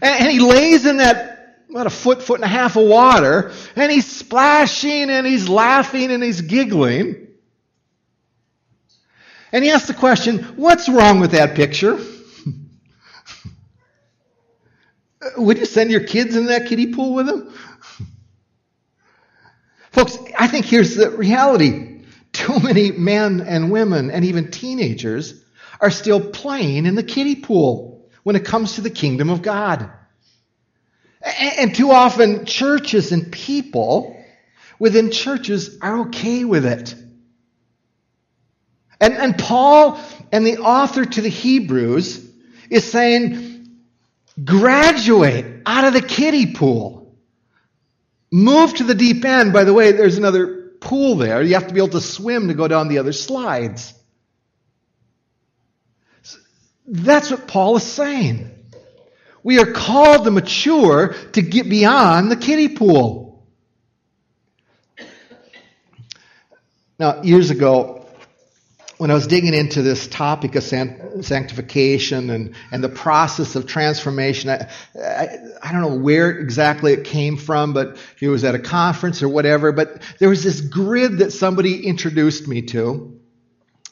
And, 0.00 0.30
he 0.30 0.38
lays 0.38 0.86
in 0.86 0.98
that 0.98 1.64
about 1.68 1.86
a 1.86 1.90
foot, 1.90 2.22
foot 2.22 2.36
and 2.36 2.44
a 2.44 2.48
half 2.48 2.76
of 2.76 2.86
water, 2.86 3.52
and 3.76 3.90
he's 3.90 4.06
splashing 4.06 5.10
and 5.10 5.26
he's 5.26 5.48
laughing 5.48 6.10
and 6.10 6.22
he's 6.22 6.40
giggling. 6.40 7.28
And 9.52 9.64
he 9.64 9.70
asked 9.70 9.88
the 9.88 9.94
question, 9.94 10.42
what's 10.56 10.88
wrong 10.88 11.20
with 11.20 11.32
that 11.32 11.54
picture? 11.54 11.96
Would 15.36 15.58
you 15.58 15.66
send 15.66 15.90
your 15.90 16.04
kids 16.04 16.36
in 16.36 16.46
that 16.46 16.66
kiddie 16.66 16.94
pool 16.94 17.14
with 17.14 17.28
him? 17.28 17.50
Folks, 19.92 20.18
I 20.38 20.46
think 20.46 20.66
here's 20.66 20.94
the 20.94 21.10
reality. 21.10 22.02
too 22.32 22.58
many 22.60 22.92
men 22.92 23.40
and 23.40 23.70
women 23.70 24.10
and 24.10 24.24
even 24.24 24.50
teenagers 24.50 25.42
are 25.80 25.90
still 25.90 26.20
playing 26.20 26.86
in 26.86 26.94
the 26.94 27.02
kiddie 27.02 27.36
pool 27.36 28.08
when 28.22 28.36
it 28.36 28.44
comes 28.44 28.74
to 28.74 28.82
the 28.82 28.90
kingdom 28.90 29.30
of 29.30 29.42
God. 29.42 29.90
And 31.22 31.74
too 31.74 31.90
often, 31.90 32.46
churches 32.46 33.12
and 33.12 33.30
people 33.30 34.16
within 34.78 35.10
churches 35.10 35.78
are 35.82 36.00
okay 36.02 36.44
with 36.44 36.64
it. 36.64 36.94
And, 39.00 39.14
and 39.14 39.38
Paul 39.38 39.98
and 40.30 40.46
the 40.46 40.58
author 40.58 41.04
to 41.04 41.20
the 41.20 41.28
Hebrews 41.28 42.30
is 42.68 42.90
saying, 42.90 43.78
graduate 44.42 45.62
out 45.66 45.84
of 45.84 45.92
the 45.92 46.02
kiddie 46.02 46.54
pool. 46.54 47.16
Move 48.30 48.74
to 48.74 48.84
the 48.84 48.94
deep 48.94 49.24
end. 49.24 49.52
By 49.52 49.64
the 49.64 49.72
way, 49.72 49.92
there's 49.92 50.18
another 50.18 50.72
pool 50.80 51.16
there. 51.16 51.42
You 51.42 51.54
have 51.54 51.68
to 51.68 51.74
be 51.74 51.80
able 51.80 51.88
to 51.88 52.00
swim 52.00 52.48
to 52.48 52.54
go 52.54 52.68
down 52.68 52.88
the 52.88 52.98
other 52.98 53.12
slides. 53.12 53.94
That's 56.86 57.30
what 57.30 57.46
Paul 57.46 57.76
is 57.76 57.84
saying. 57.84 58.50
We 59.42 59.58
are 59.58 59.72
called 59.72 60.24
to 60.24 60.30
mature 60.30 61.14
to 61.32 61.42
get 61.42 61.68
beyond 61.68 62.30
the 62.30 62.36
kiddie 62.36 62.68
pool. 62.68 63.46
Now, 66.98 67.22
years 67.22 67.50
ago, 67.50 67.99
when 69.00 69.10
I 69.10 69.14
was 69.14 69.26
digging 69.26 69.54
into 69.54 69.80
this 69.80 70.06
topic 70.06 70.56
of 70.56 70.62
sanctification 70.62 72.28
and, 72.28 72.54
and 72.70 72.84
the 72.84 72.90
process 72.90 73.56
of 73.56 73.64
transformation, 73.66 74.50
I, 74.50 74.68
I, 74.94 75.38
I, 75.62 75.72
don't 75.72 75.80
know 75.80 75.96
where 75.96 76.28
exactly 76.38 76.92
it 76.92 77.04
came 77.04 77.38
from, 77.38 77.72
but 77.72 77.96
it 78.20 78.28
was 78.28 78.44
at 78.44 78.54
a 78.54 78.58
conference 78.58 79.22
or 79.22 79.30
whatever, 79.30 79.72
but 79.72 80.02
there 80.18 80.28
was 80.28 80.44
this 80.44 80.60
grid 80.60 81.16
that 81.20 81.32
somebody 81.32 81.86
introduced 81.86 82.46
me 82.46 82.60
to 82.60 83.18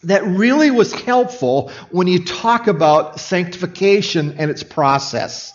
that 0.02 0.24
really 0.26 0.70
was 0.70 0.92
helpful 0.92 1.72
when 1.90 2.06
you 2.06 2.22
talk 2.22 2.66
about 2.66 3.18
sanctification 3.18 4.34
and 4.36 4.50
its 4.50 4.62
process. 4.62 5.54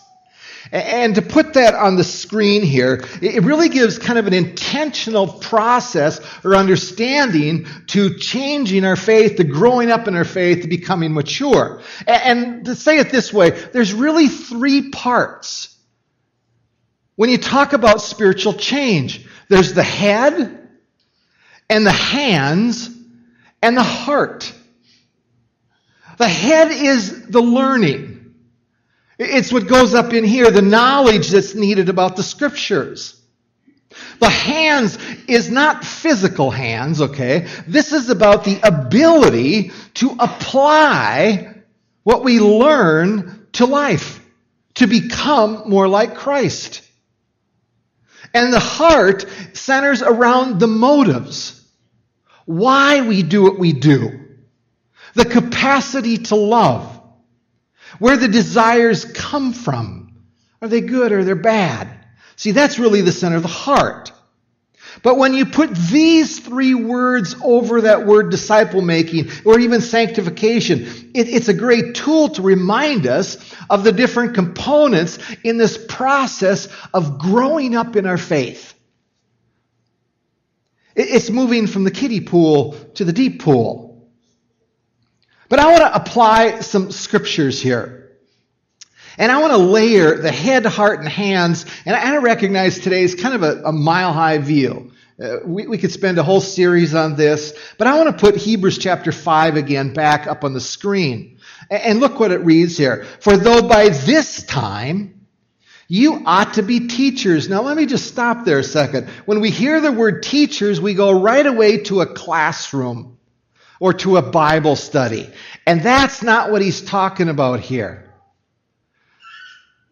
And 0.72 1.14
to 1.16 1.22
put 1.22 1.54
that 1.54 1.74
on 1.74 1.96
the 1.96 2.04
screen 2.04 2.62
here, 2.62 3.04
it 3.20 3.42
really 3.42 3.68
gives 3.68 3.98
kind 3.98 4.18
of 4.18 4.26
an 4.26 4.32
intentional 4.32 5.28
process 5.28 6.20
or 6.44 6.56
understanding 6.56 7.66
to 7.88 8.16
changing 8.16 8.84
our 8.84 8.96
faith, 8.96 9.36
to 9.36 9.44
growing 9.44 9.90
up 9.90 10.08
in 10.08 10.16
our 10.16 10.24
faith, 10.24 10.62
to 10.62 10.68
becoming 10.68 11.12
mature. 11.12 11.82
And 12.06 12.64
to 12.64 12.74
say 12.74 12.98
it 12.98 13.10
this 13.10 13.32
way, 13.32 13.50
there's 13.50 13.92
really 13.92 14.28
three 14.28 14.90
parts. 14.90 15.76
When 17.16 17.30
you 17.30 17.38
talk 17.38 17.72
about 17.74 18.00
spiritual 18.00 18.54
change, 18.54 19.26
there's 19.48 19.74
the 19.74 19.82
head 19.82 20.68
and 21.68 21.86
the 21.86 21.92
hands 21.92 22.90
and 23.62 23.76
the 23.76 23.82
heart. 23.82 24.52
The 26.18 26.28
head 26.28 26.70
is 26.70 27.26
the 27.26 27.40
learning. 27.40 28.13
It's 29.18 29.52
what 29.52 29.68
goes 29.68 29.94
up 29.94 30.12
in 30.12 30.24
here, 30.24 30.50
the 30.50 30.62
knowledge 30.62 31.28
that's 31.28 31.54
needed 31.54 31.88
about 31.88 32.16
the 32.16 32.22
scriptures. 32.22 33.20
The 34.18 34.28
hands 34.28 34.98
is 35.28 35.50
not 35.50 35.84
physical 35.84 36.50
hands, 36.50 37.00
okay? 37.00 37.46
This 37.68 37.92
is 37.92 38.10
about 38.10 38.44
the 38.44 38.58
ability 38.62 39.70
to 39.94 40.16
apply 40.18 41.62
what 42.02 42.24
we 42.24 42.40
learn 42.40 43.46
to 43.52 43.66
life, 43.66 44.20
to 44.74 44.86
become 44.86 45.68
more 45.68 45.86
like 45.86 46.16
Christ. 46.16 46.82
And 48.32 48.52
the 48.52 48.60
heart 48.60 49.26
centers 49.52 50.02
around 50.02 50.58
the 50.58 50.66
motives, 50.66 51.64
why 52.46 53.06
we 53.06 53.22
do 53.22 53.42
what 53.42 53.58
we 53.60 53.72
do, 53.72 54.20
the 55.14 55.24
capacity 55.24 56.18
to 56.18 56.34
love 56.34 56.93
where 57.98 58.16
the 58.16 58.28
desires 58.28 59.04
come 59.04 59.52
from. 59.52 60.12
Are 60.60 60.68
they 60.68 60.80
good 60.80 61.12
or 61.12 61.24
they're 61.24 61.34
bad? 61.34 61.88
See, 62.36 62.50
that's 62.50 62.78
really 62.78 63.00
the 63.00 63.12
center 63.12 63.36
of 63.36 63.42
the 63.42 63.48
heart. 63.48 64.12
But 65.02 65.18
when 65.18 65.34
you 65.34 65.46
put 65.46 65.74
these 65.74 66.38
three 66.38 66.74
words 66.74 67.34
over 67.42 67.82
that 67.82 68.06
word 68.06 68.30
disciple 68.30 68.80
making 68.80 69.30
or 69.44 69.58
even 69.58 69.80
sanctification, 69.80 70.82
it, 71.14 71.28
it's 71.28 71.48
a 71.48 71.54
great 71.54 71.94
tool 71.96 72.28
to 72.30 72.42
remind 72.42 73.06
us 73.06 73.36
of 73.68 73.84
the 73.84 73.92
different 73.92 74.34
components 74.34 75.18
in 75.42 75.58
this 75.58 75.84
process 75.88 76.68
of 76.92 77.18
growing 77.18 77.74
up 77.74 77.96
in 77.96 78.06
our 78.06 78.18
faith. 78.18 78.74
It, 80.94 81.08
it's 81.10 81.30
moving 81.30 81.66
from 81.66 81.84
the 81.84 81.90
kiddie 81.90 82.20
pool 82.20 82.72
to 82.94 83.04
the 83.04 83.12
deep 83.12 83.42
pool. 83.42 83.83
But 85.48 85.58
I 85.58 85.70
want 85.70 85.82
to 85.82 85.94
apply 85.94 86.60
some 86.60 86.90
scriptures 86.90 87.60
here. 87.60 88.12
And 89.18 89.30
I 89.30 89.40
want 89.40 89.52
to 89.52 89.58
layer 89.58 90.16
the 90.16 90.32
head, 90.32 90.66
heart, 90.66 90.98
and 91.00 91.08
hands. 91.08 91.66
And 91.86 91.94
I 91.94 92.16
recognize 92.16 92.80
today 92.80 93.04
is 93.04 93.14
kind 93.14 93.34
of 93.34 93.42
a, 93.42 93.62
a 93.66 93.72
mile 93.72 94.12
high 94.12 94.38
view. 94.38 94.92
Uh, 95.22 95.36
we, 95.44 95.66
we 95.68 95.78
could 95.78 95.92
spend 95.92 96.18
a 96.18 96.24
whole 96.24 96.40
series 96.40 96.92
on 96.94 97.14
this, 97.14 97.56
but 97.78 97.86
I 97.86 97.96
want 97.96 98.08
to 98.08 98.20
put 98.20 98.34
Hebrews 98.34 98.78
chapter 98.78 99.12
5 99.12 99.54
again 99.56 99.92
back 99.92 100.26
up 100.26 100.42
on 100.42 100.54
the 100.54 100.60
screen. 100.60 101.38
And, 101.70 101.82
and 101.82 102.00
look 102.00 102.18
what 102.18 102.32
it 102.32 102.40
reads 102.40 102.76
here. 102.76 103.04
For 103.20 103.36
though 103.36 103.62
by 103.62 103.90
this 103.90 104.42
time 104.42 105.14
you 105.86 106.22
ought 106.26 106.54
to 106.54 106.62
be 106.62 106.88
teachers. 106.88 107.48
Now 107.48 107.62
let 107.62 107.76
me 107.76 107.86
just 107.86 108.06
stop 108.06 108.44
there 108.44 108.58
a 108.58 108.64
second. 108.64 109.08
When 109.26 109.40
we 109.40 109.50
hear 109.50 109.80
the 109.80 109.92
word 109.92 110.22
teachers, 110.22 110.80
we 110.80 110.94
go 110.94 111.20
right 111.20 111.46
away 111.46 111.78
to 111.84 112.00
a 112.00 112.06
classroom 112.06 113.18
or 113.80 113.92
to 113.92 114.16
a 114.16 114.22
Bible 114.22 114.76
study. 114.76 115.30
And 115.66 115.82
that's 115.82 116.22
not 116.22 116.50
what 116.50 116.62
he's 116.62 116.80
talking 116.80 117.28
about 117.28 117.60
here. 117.60 118.12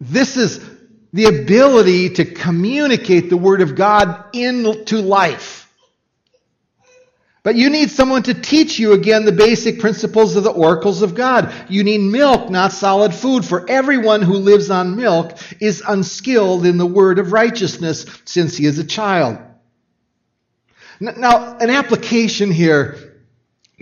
This 0.00 0.36
is 0.36 0.60
the 1.12 1.26
ability 1.26 2.10
to 2.10 2.24
communicate 2.24 3.30
the 3.30 3.36
Word 3.36 3.60
of 3.60 3.74
God 3.74 4.24
into 4.34 5.00
life. 5.00 5.62
But 7.44 7.56
you 7.56 7.70
need 7.70 7.90
someone 7.90 8.22
to 8.24 8.34
teach 8.34 8.78
you 8.78 8.92
again 8.92 9.24
the 9.24 9.32
basic 9.32 9.80
principles 9.80 10.36
of 10.36 10.44
the 10.44 10.52
oracles 10.52 11.02
of 11.02 11.16
God. 11.16 11.52
You 11.68 11.82
need 11.82 11.98
milk, 11.98 12.50
not 12.50 12.72
solid 12.72 13.12
food, 13.12 13.44
for 13.44 13.68
everyone 13.68 14.22
who 14.22 14.34
lives 14.34 14.70
on 14.70 14.96
milk 14.96 15.36
is 15.60 15.82
unskilled 15.86 16.64
in 16.64 16.78
the 16.78 16.86
word 16.86 17.18
of 17.18 17.32
righteousness 17.32 18.06
since 18.24 18.56
he 18.56 18.64
is 18.64 18.78
a 18.78 18.84
child. 18.84 19.38
Now, 21.00 21.58
an 21.58 21.68
application 21.68 22.52
here 22.52 23.11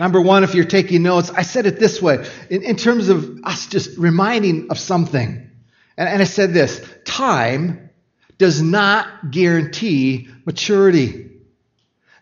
Number 0.01 0.19
one, 0.19 0.43
if 0.43 0.55
you're 0.55 0.65
taking 0.65 1.03
notes, 1.03 1.29
I 1.29 1.43
said 1.43 1.67
it 1.67 1.79
this 1.79 2.01
way 2.01 2.27
in, 2.49 2.63
in 2.63 2.75
terms 2.75 3.09
of 3.09 3.41
us 3.43 3.67
just 3.67 3.99
reminding 3.99 4.71
of 4.71 4.79
something. 4.79 5.47
And, 5.95 6.09
and 6.09 6.19
I 6.19 6.25
said 6.25 6.55
this 6.55 6.83
time 7.05 7.91
does 8.39 8.63
not 8.63 9.29
guarantee 9.29 10.27
maturity. 10.43 11.29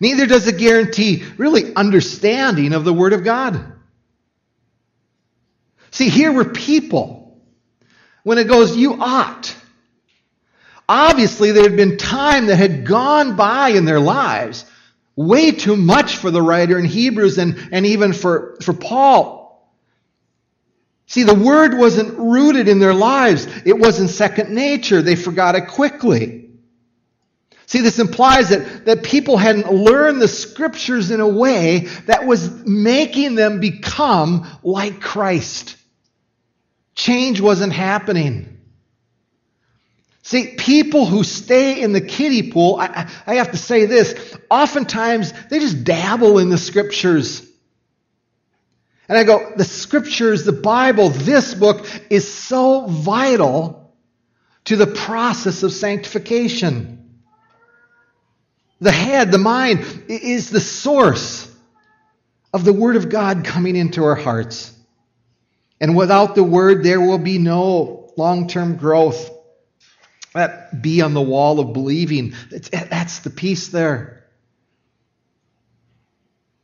Neither 0.01 0.25
does 0.25 0.45
it 0.45 0.57
guarantee 0.57 1.23
really 1.37 1.73
understanding 1.73 2.73
of 2.73 2.83
the 2.83 2.91
Word 2.91 3.13
of 3.13 3.23
God. 3.23 3.71
See, 5.91 6.09
here 6.09 6.33
were 6.33 6.43
people. 6.43 7.41
When 8.23 8.39
it 8.39 8.49
goes, 8.49 8.75
you 8.75 9.01
ought. 9.01 9.55
Obviously, 10.89 11.53
there 11.53 11.63
had 11.63 11.77
been 11.77 11.95
time 11.95 12.47
that 12.47 12.57
had 12.57 12.85
gone 12.85 13.37
by 13.37 13.69
in 13.69 13.85
their 13.85 14.01
lives 14.01 14.65
way 15.19 15.51
too 15.51 15.75
much 15.75 16.15
for 16.15 16.31
the 16.31 16.41
writer 16.41 16.79
in 16.79 16.85
Hebrews 16.85 17.37
and, 17.37 17.69
and 17.73 17.85
even 17.85 18.13
for, 18.13 18.57
for 18.61 18.73
Paul. 18.73 19.69
See, 21.07 21.23
the 21.23 21.35
word 21.35 21.77
wasn't 21.77 22.17
rooted 22.17 22.69
in 22.69 22.79
their 22.79 22.93
lives. 22.93 23.45
It 23.65 23.77
wasn't 23.77 24.11
second 24.11 24.49
nature. 24.49 25.01
They 25.01 25.17
forgot 25.17 25.55
it 25.55 25.67
quickly. 25.67 26.51
See, 27.65 27.81
this 27.81 27.99
implies 27.99 28.49
that, 28.49 28.85
that 28.85 29.03
people 29.03 29.35
hadn't 29.35 29.71
learned 29.71 30.21
the 30.21 30.27
scriptures 30.29 31.11
in 31.11 31.19
a 31.19 31.27
way 31.27 31.79
that 32.05 32.25
was 32.25 32.49
making 32.65 33.35
them 33.35 33.59
become 33.59 34.47
like 34.63 35.01
Christ. 35.01 35.75
Change 36.95 37.41
wasn't 37.41 37.73
happening. 37.73 38.58
See, 40.29 40.53
people 40.53 41.07
who 41.07 41.23
stay 41.23 41.81
in 41.81 41.91
the 41.91 42.01
kiddie 42.01 42.51
pool, 42.51 42.75
I, 42.79 43.09
I, 43.25 43.33
have 43.37 43.49
to 43.49 43.57
say 43.57 43.87
this, 43.87 44.37
oftentimes 44.47 45.33
they 45.49 45.57
just 45.57 45.83
dabble 45.83 46.37
in 46.37 46.49
the 46.49 46.57
scriptures. 46.59 47.41
And 49.07 49.17
I 49.17 49.23
go, 49.23 49.53
the 49.55 49.63
scriptures, 49.63 50.43
the 50.43 50.51
Bible, 50.51 51.09
this 51.09 51.55
book 51.55 51.83
is 52.11 52.31
so 52.31 52.85
vital 52.85 53.91
to 54.65 54.75
the 54.75 54.85
process 54.85 55.63
of 55.63 55.73
sanctification. 55.73 57.09
The 58.81 58.91
head, 58.91 59.31
the 59.31 59.39
mind, 59.39 59.79
is 60.07 60.51
the 60.51 60.61
source 60.61 61.51
of 62.53 62.65
the 62.65 62.73
Word 62.73 62.97
of 62.97 63.09
God 63.09 63.45
coming 63.45 63.75
into 63.75 64.03
our 64.03 64.13
hearts. 64.13 64.77
And 65.81 65.97
without 65.97 66.35
the 66.35 66.43
Word, 66.43 66.83
there 66.83 67.01
will 67.01 67.17
be 67.17 67.39
no 67.39 68.13
long 68.15 68.47
term 68.47 68.75
growth. 68.75 69.37
That 70.33 70.81
be 70.81 71.01
on 71.01 71.13
the 71.13 71.21
wall 71.21 71.59
of 71.59 71.73
believing. 71.73 72.33
That's 72.51 73.19
the 73.19 73.29
piece 73.29 73.69
there. 73.69 74.19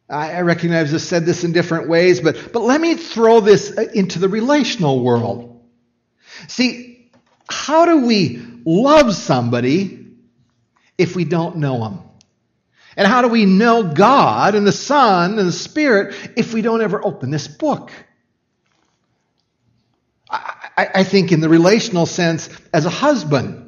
I 0.08 0.42
recognize 0.42 0.94
I've 0.94 1.02
said 1.02 1.26
this 1.26 1.44
in 1.44 1.52
different 1.52 1.90
ways, 1.90 2.22
but, 2.22 2.54
but 2.54 2.62
let 2.62 2.80
me 2.80 2.94
throw 2.94 3.40
this 3.40 3.76
uh, 3.76 3.88
into 3.94 4.20
the 4.20 4.30
relational 4.30 5.04
world. 5.04 5.64
See, 6.48 7.10
how 7.50 7.86
do 7.86 8.06
we 8.06 8.46
love 8.66 9.16
somebody 9.16 10.16
if 10.98 11.16
we 11.16 11.26
don't 11.26 11.58
know 11.58 11.80
them? 11.80 12.00
And 12.96 13.08
how 13.08 13.24
do 13.24 13.30
we 13.30 13.46
know 13.46 13.84
God 13.84 14.54
and 14.54 14.66
the 14.66 14.72
Son 14.72 15.40
and 15.40 15.48
the 15.48 15.52
Spirit 15.52 16.16
if 16.38 16.54
we 16.54 16.62
don't 16.62 16.82
ever 16.82 17.04
open 17.04 17.32
this 17.32 17.48
book? 17.48 17.92
I, 20.78 20.90
I 20.96 21.04
think, 21.04 21.32
in 21.32 21.42
the 21.42 21.50
relational 21.50 22.06
sense, 22.06 22.50
as 22.74 22.86
a 22.86 22.90
husband, 22.90 23.62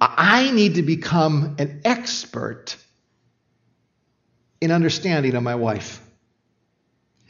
I 0.00 0.50
need 0.50 0.76
to 0.76 0.82
become 0.82 1.56
an 1.58 1.82
expert 1.84 2.76
in 4.60 4.70
understanding 4.70 5.34
of 5.34 5.42
my 5.42 5.54
wife. 5.54 6.00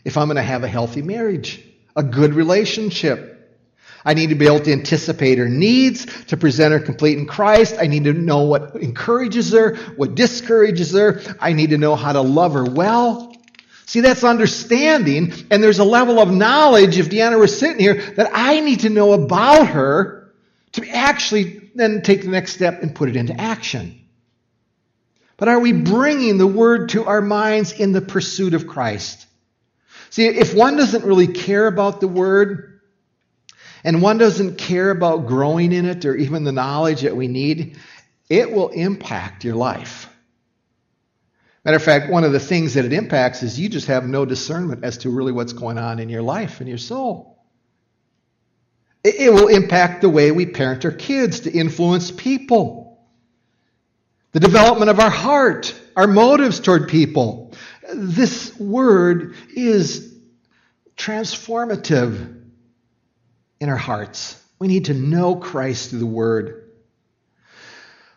If 0.05 0.17
I'm 0.17 0.27
going 0.29 0.37
to 0.37 0.43
have 0.43 0.65
a 0.65 0.69
healthy 0.69 1.03
marriage, 1.03 1.63
a 1.97 2.03
good 2.03 2.35
relationship, 2.35 3.31
I 4.05 4.15
need 4.15 4.29
to 4.29 4.35
be 4.35 4.47
able 4.47 4.61
to 4.61 4.73
anticipate 4.73 5.39
her 5.39 5.49
needs, 5.49 6.05
to 6.27 6.37
present 6.37 6.73
her 6.73 6.81
complete 6.81 7.19
in 7.19 7.27
Christ. 7.27 7.77
I 7.79 7.87
need 7.87 8.05
to 8.05 8.13
know 8.13 8.43
what 8.43 8.77
encourages 8.77 9.53
her, 9.53 9.77
what 9.97 10.15
discourages 10.15 10.93
her. 10.93 11.23
I 11.41 11.55
need 11.55 11.71
to 11.71 11.79
know 11.79 11.97
how 11.97 12.13
to 12.13 12.21
love 12.21 12.53
her 12.53 12.65
well. 12.65 13.34
See, 13.87 14.01
that's 14.01 14.25
understanding, 14.25 15.33
and 15.51 15.63
there's 15.63 15.79
a 15.79 15.85
level 15.85 16.19
of 16.19 16.31
knowledge, 16.31 16.99
if 16.99 17.11
Deanna 17.11 17.39
were 17.39 17.47
sitting 17.47 17.79
here, 17.79 18.01
that 18.17 18.31
I 18.33 18.61
need 18.61 18.81
to 18.81 18.89
know 18.89 19.13
about 19.13 19.69
her 19.69 20.33
to 20.73 20.89
actually 20.89 21.71
then 21.75 22.03
take 22.03 22.23
the 22.23 22.29
next 22.29 22.55
step 22.55 22.83
and 22.83 22.95
put 22.95 23.09
it 23.09 23.17
into 23.17 23.39
action. 23.39 24.01
But 25.37 25.49
are 25.49 25.59
we 25.59 25.73
bringing 25.73 26.39
the 26.39 26.47
word 26.47 26.91
to 26.91 27.05
our 27.05 27.21
minds 27.21 27.73
in 27.73 27.93
the 27.93 28.01
pursuit 28.01 28.55
of 28.55 28.67
Christ? 28.67 29.27
See, 30.11 30.27
if 30.27 30.55
one 30.55 30.77
doesn't 30.77 31.05
really 31.05 31.27
care 31.27 31.67
about 31.67 32.01
the 32.01 32.09
word, 32.09 32.81
and 33.85 34.01
one 34.01 34.17
doesn't 34.17 34.57
care 34.57 34.91
about 34.91 35.27
growing 35.27 35.73
in 35.73 35.85
it 35.85 36.05
or 36.07 36.17
even 36.17 36.45
the 36.45 36.53
knowledge 36.53 37.03
that 37.03 37.17
we 37.17 37.29
need, 37.29 37.77
it 38.31 38.51
will 38.51 38.71
impact 38.71 39.45
your 39.45 39.57
life. 39.57 40.09
Matter 41.65 41.77
of 41.77 41.83
fact, 41.83 42.11
one 42.11 42.25
of 42.25 42.33
the 42.33 42.41
things 42.41 42.75
that 42.75 42.85
it 42.85 42.93
impacts 42.93 43.43
is 43.43 43.59
you 43.59 43.69
just 43.69 43.87
have 43.87 44.07
no 44.07 44.25
discernment 44.25 44.85
as 44.85 44.99
to 44.99 45.11
really 45.11 45.33
what's 45.33 45.55
going 45.55 45.79
on 45.79 45.99
in 45.99 46.09
your 46.09 46.23
life 46.23 46.61
and 46.61 46.69
your 46.69 46.79
soul. 46.79 47.43
It 49.03 49.33
will 49.33 49.49
impact 49.49 50.01
the 50.01 50.09
way 50.09 50.31
we 50.31 50.47
parent 50.47 50.85
our 50.85 50.91
kids 50.91 51.41
to 51.41 51.53
influence 51.53 52.11
people 52.11 52.85
the 54.35 54.41
development 54.41 54.91
of 54.91 54.99
our 54.99 55.11
heart, 55.11 55.73
our 55.95 56.09
motives 56.09 56.59
toward 56.59 56.89
people. 56.89 57.55
This 57.95 58.59
word 58.59 59.37
is 59.55 60.13
transformative 60.97 62.43
in 63.61 63.69
our 63.69 63.77
hearts. 63.77 64.43
We 64.59 64.67
need 64.67 64.87
to 64.87 64.95
know 64.95 65.37
Christ 65.37 65.91
through 65.91 66.01
the 66.01 66.07
word. 66.07 66.64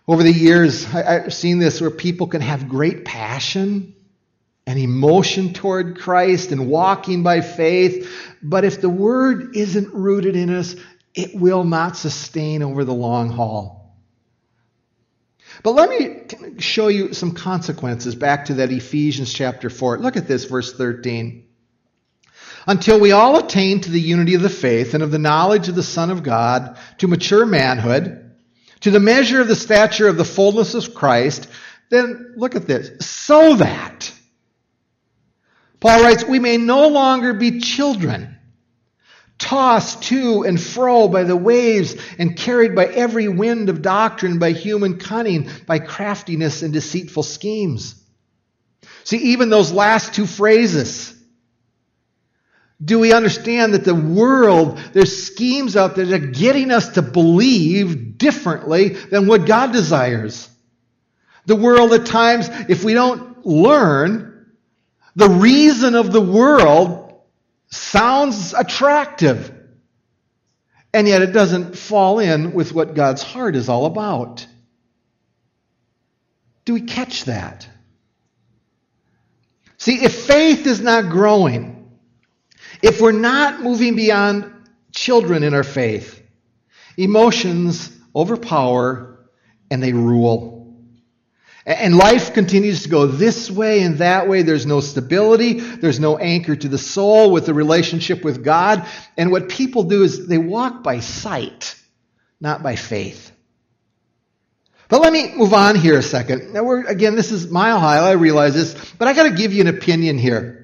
Over 0.08 0.24
the 0.24 0.32
years, 0.32 0.86
I've 0.94 1.34
seen 1.34 1.60
this 1.60 1.82
where 1.82 1.92
people 1.92 2.28
can 2.28 2.42
have 2.42 2.70
great 2.70 3.04
passion 3.04 3.94
and 4.66 4.80
emotion 4.80 5.54
toward 5.54 6.00
Christ 6.00 6.52
and 6.52 6.70
walking 6.70 7.24
by 7.24 7.42
faith, 7.42 8.10
but 8.42 8.64
if 8.64 8.80
the 8.80 8.90
word 8.90 9.56
isn't 9.56 9.94
rooted 9.94 10.36
in 10.36 10.50
us, 10.50 10.76
it 11.14 11.36
will 11.36 11.64
not 11.64 11.98
sustain 11.98 12.64
over 12.64 12.86
the 12.86 12.94
long 12.94 13.30
haul. 13.30 13.98
But 15.64 15.72
let 15.72 15.90
me 15.90 16.60
show 16.60 16.88
you 16.88 17.14
some 17.14 17.34
consequences 17.34 18.16
back 18.16 18.46
to 18.46 18.56
that 18.56 18.72
Ephesians 18.72 19.34
chapter 19.34 19.70
4. 19.70 20.00
Look 20.00 20.16
at 20.16 20.28
this, 20.28 20.46
verse 20.46 20.74
13. 20.74 21.46
Until 22.68 23.00
we 23.00 23.12
all 23.12 23.38
attain 23.38 23.82
to 23.82 23.90
the 23.90 24.00
unity 24.00 24.36
of 24.36 24.42
the 24.42 24.50
faith 24.50 24.94
and 24.94 25.02
of 25.02 25.12
the 25.12 25.20
knowledge 25.20 25.70
of 25.70 25.76
the 25.76 25.84
Son 25.84 26.12
of 26.12 26.24
God, 26.24 26.78
to 27.00 27.08
mature 27.08 27.46
manhood, 27.46 28.27
to 28.82 28.92
the 28.92 29.00
measure 29.00 29.42
of 29.42 29.48
the 29.48 29.56
stature 29.56 30.08
of 30.08 30.18
the 30.18 30.26
fullness 30.26 30.74
of 30.74 30.94
Christ, 30.94 31.48
then 31.90 32.34
look 32.36 32.56
at 32.56 32.68
this. 32.68 33.06
So 33.06 33.56
that, 33.56 34.12
Paul 35.80 36.04
writes, 36.04 36.24
we 36.24 36.40
may 36.40 36.58
no 36.58 36.88
longer 36.88 37.34
be 37.34 37.60
children 37.60 38.38
tossed 39.38 40.04
to 40.04 40.44
and 40.44 40.60
fro 40.60 41.08
by 41.08 41.24
the 41.24 41.36
waves 41.36 41.96
and 42.18 42.36
carried 42.36 42.76
by 42.76 42.86
every 42.88 43.28
wind 43.28 43.70
of 43.70 43.82
doctrine, 43.82 44.40
by 44.40 44.52
human 44.52 44.98
cunning, 44.98 45.50
by 45.66 45.80
craftiness 45.80 46.64
and 46.64 46.74
deceitful 46.74 47.24
schemes. 47.24 48.04
See, 49.04 49.18
even 49.18 49.50
those 49.50 49.72
last 49.72 50.14
two 50.14 50.26
phrases. 50.26 51.14
Do 52.84 53.00
we 53.00 53.12
understand 53.12 53.74
that 53.74 53.86
the 53.86 53.96
world, 53.96 54.78
there's 54.94 55.26
schemes 55.26 55.76
out 55.76 55.96
there 55.96 56.06
that 56.06 56.24
are 56.24 56.28
getting 56.28 56.72
us 56.72 56.90
to 56.90 57.02
believe 57.02 58.18
differently 58.18 58.90
than 58.90 59.26
what 59.28 59.46
God 59.48 59.72
desires? 59.72 60.48
The 61.48 61.56
world 61.56 61.94
at 61.94 62.06
times, 62.06 62.50
if 62.70 62.84
we 62.84 62.94
don't 62.94 63.46
learn 63.46 64.46
the 65.16 65.30
reason 65.30 65.96
of 65.96 66.12
the 66.12 66.22
world, 66.22 67.20
sounds 67.70 68.54
attractive, 68.54 69.52
and 70.94 71.08
yet 71.08 71.22
it 71.22 71.32
doesn't 71.32 71.78
fall 71.78 72.20
in 72.20 72.54
with 72.54 72.74
what 72.74 72.94
God's 72.94 73.24
heart 73.24 73.56
is 73.56 73.70
all 73.70 73.86
about. 73.88 74.46
Do 76.66 76.74
we 76.74 76.82
catch 76.82 77.26
that? 77.26 77.68
See, 79.78 80.04
if 80.04 80.26
faith 80.26 80.68
is 80.68 80.82
not 80.82 81.10
growing, 81.10 81.77
if 82.82 83.02
we're 83.02 83.12
not 83.12 83.62
moving 83.62 83.96
beyond 83.96 84.52
children 84.92 85.44
in 85.44 85.54
our 85.54 85.64
faith, 85.64 86.22
emotions 86.98 87.92
overpower 88.16 89.20
and 89.70 89.82
they 89.82 89.94
rule. 89.94 90.58
And 91.66 91.98
life 91.98 92.34
continues 92.34 92.84
to 92.84 92.90
go 92.90 93.08
this 93.08 93.52
way 93.52 93.82
and 93.82 93.98
that 93.98 94.30
way. 94.30 94.42
There's 94.42 94.66
no 94.66 94.80
stability. 94.80 95.60
There's 95.60 96.00
no 96.00 96.18
anchor 96.18 96.56
to 96.56 96.70
the 96.70 96.78
soul 96.78 97.30
with 97.32 97.46
the 97.46 97.54
relationship 97.54 98.24
with 98.24 98.42
God. 98.42 98.88
And 99.18 99.32
what 99.32 99.50
people 99.50 99.84
do 99.84 100.04
is 100.04 100.28
they 100.28 100.38
walk 100.38 100.82
by 100.82 101.02
sight, 101.02 101.76
not 102.40 102.64
by 102.64 102.78
faith. 102.78 103.34
But 104.88 105.02
let 105.02 105.12
me 105.12 105.34
move 105.36 105.54
on 105.54 105.76
here 105.76 105.98
a 105.98 106.02
second. 106.02 106.54
Now 106.54 106.64
we're, 106.64 106.86
again, 106.88 107.16
this 107.16 107.34
is 107.34 107.52
mile 107.52 107.80
high. 107.80 107.98
I 107.98 108.14
realize 108.14 108.54
this, 108.54 108.94
but 108.98 109.10
I 109.10 109.14
got 109.14 109.24
to 109.24 109.36
give 109.36 109.52
you 109.52 109.60
an 109.60 109.68
opinion 109.68 110.18
here. 110.18 110.57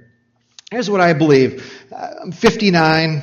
Here's 0.74 0.90
what 0.90 1.02
I 1.02 1.14
believe. 1.14 1.72
I'm 1.96 2.32
59. 2.32 3.22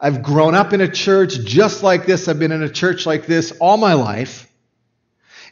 I've 0.00 0.22
grown 0.22 0.54
up 0.54 0.72
in 0.72 0.80
a 0.80 0.90
church 0.90 1.38
just 1.44 1.82
like 1.82 2.06
this. 2.06 2.26
I've 2.26 2.38
been 2.38 2.52
in 2.52 2.62
a 2.62 2.70
church 2.70 3.04
like 3.04 3.26
this 3.26 3.52
all 3.60 3.76
my 3.76 3.92
life. 3.92 4.50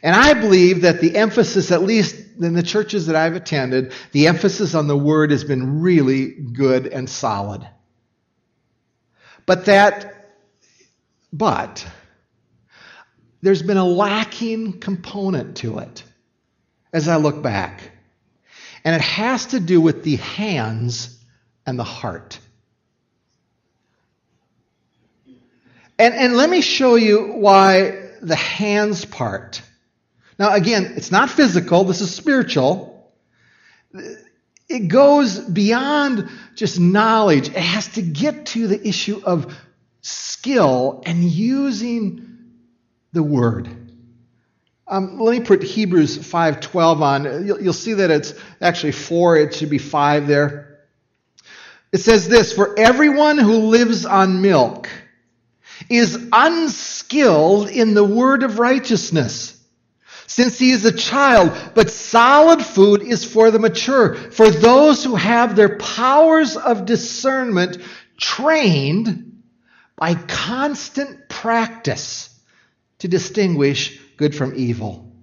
And 0.01 0.15
I 0.15 0.33
believe 0.33 0.81
that 0.81 1.01
the 1.01 1.15
emphasis, 1.15 1.69
at 1.69 1.83
least 1.83 2.15
in 2.41 2.55
the 2.55 2.63
churches 2.63 3.05
that 3.05 3.15
I've 3.15 3.35
attended, 3.35 3.93
the 4.11 4.25
emphasis 4.25 4.73
on 4.73 4.87
the 4.87 4.97
word 4.97 5.29
has 5.29 5.43
been 5.43 5.81
really 5.81 6.31
good 6.31 6.87
and 6.87 7.07
solid. 7.07 7.69
But 9.45 9.65
that, 9.65 10.31
but, 11.31 11.85
there's 13.43 13.61
been 13.61 13.77
a 13.77 13.85
lacking 13.85 14.79
component 14.79 15.57
to 15.57 15.77
it 15.77 16.01
as 16.91 17.07
I 17.07 17.17
look 17.17 17.43
back. 17.43 17.91
And 18.83 18.95
it 18.95 19.01
has 19.01 19.45
to 19.47 19.59
do 19.59 19.79
with 19.79 20.03
the 20.03 20.15
hands 20.15 21.14
and 21.65 21.77
the 21.79 21.83
heart. 21.83 22.39
And, 25.97 26.13
and 26.13 26.35
let 26.35 26.49
me 26.49 26.61
show 26.61 26.95
you 26.95 27.33
why 27.33 28.09
the 28.21 28.35
hands 28.35 29.05
part 29.05 29.61
now, 30.37 30.53
again, 30.53 30.93
it's 30.97 31.11
not 31.11 31.29
physical, 31.29 31.83
this 31.85 32.01
is 32.01 32.13
spiritual. 32.13 33.09
It 34.67 34.87
goes 34.87 35.39
beyond 35.39 36.29
just 36.55 36.79
knowledge, 36.79 37.47
it 37.47 37.55
has 37.55 37.87
to 37.89 38.01
get 38.01 38.47
to 38.47 38.67
the 38.67 38.87
issue 38.87 39.21
of 39.23 39.55
skill 40.01 41.03
and 41.05 41.23
using 41.23 42.37
the 43.13 43.23
word. 43.23 43.69
Um, 44.87 45.19
let 45.19 45.39
me 45.39 45.43
put 45.43 45.63
Hebrews 45.63 46.17
5:12 46.17 47.01
on. 47.01 47.47
You'll, 47.47 47.59
you'll 47.59 47.73
see 47.73 47.93
that 47.93 48.11
it's 48.11 48.35
actually 48.61 48.91
four. 48.91 49.35
It 49.35 49.55
should 49.55 49.71
be 49.71 49.79
five 49.79 50.27
there. 50.27 50.64
It 51.95 52.01
says 52.01 52.27
this: 52.27 52.51
"For 52.51 52.77
everyone 52.77 53.37
who 53.37 53.69
lives 53.69 54.05
on 54.05 54.41
milk 54.41 54.89
is 55.89 56.27
unskilled 56.29 57.69
in 57.69 57.93
the 57.93 58.03
word 58.03 58.43
of 58.43 58.59
righteousness." 58.59 59.53
since 60.27 60.57
he 60.57 60.71
is 60.71 60.83
a 60.83 60.91
child, 60.91 61.51
but 61.75 61.89
solid 61.89 62.61
food 62.61 63.03
is 63.03 63.23
for 63.23 63.51
the 63.51 63.59
mature, 63.59 64.15
for 64.15 64.49
those 64.49 65.03
who 65.03 65.15
have 65.15 65.55
their 65.55 65.77
powers 65.77 66.57
of 66.57 66.85
discernment 66.85 67.77
trained 68.17 69.43
by 69.95 70.15
constant 70.15 71.29
practice 71.29 72.37
to 72.99 73.07
distinguish 73.07 73.97
good 74.17 74.35
from 74.35 74.53
evil. 74.57 75.13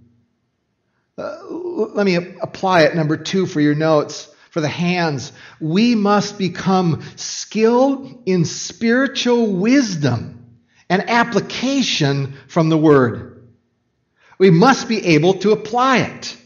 Uh, 1.18 1.37
let 1.50 2.06
me 2.06 2.14
apply 2.14 2.85
it, 2.85 2.94
number 2.94 3.18
two, 3.18 3.44
for 3.44 3.61
your 3.61 3.74
notes. 3.74 4.32
For 4.52 4.60
the 4.60 4.68
hands. 4.68 5.32
We 5.60 5.94
must 5.94 6.36
become 6.36 7.02
skilled 7.16 8.22
in 8.26 8.44
spiritual 8.44 9.46
wisdom 9.50 10.58
and 10.90 11.08
application 11.08 12.34
from 12.48 12.68
the 12.68 12.76
Word. 12.76 13.48
We 14.38 14.50
must 14.50 14.88
be 14.88 15.06
able 15.14 15.34
to 15.38 15.52
apply 15.52 16.00
it. 16.00 16.36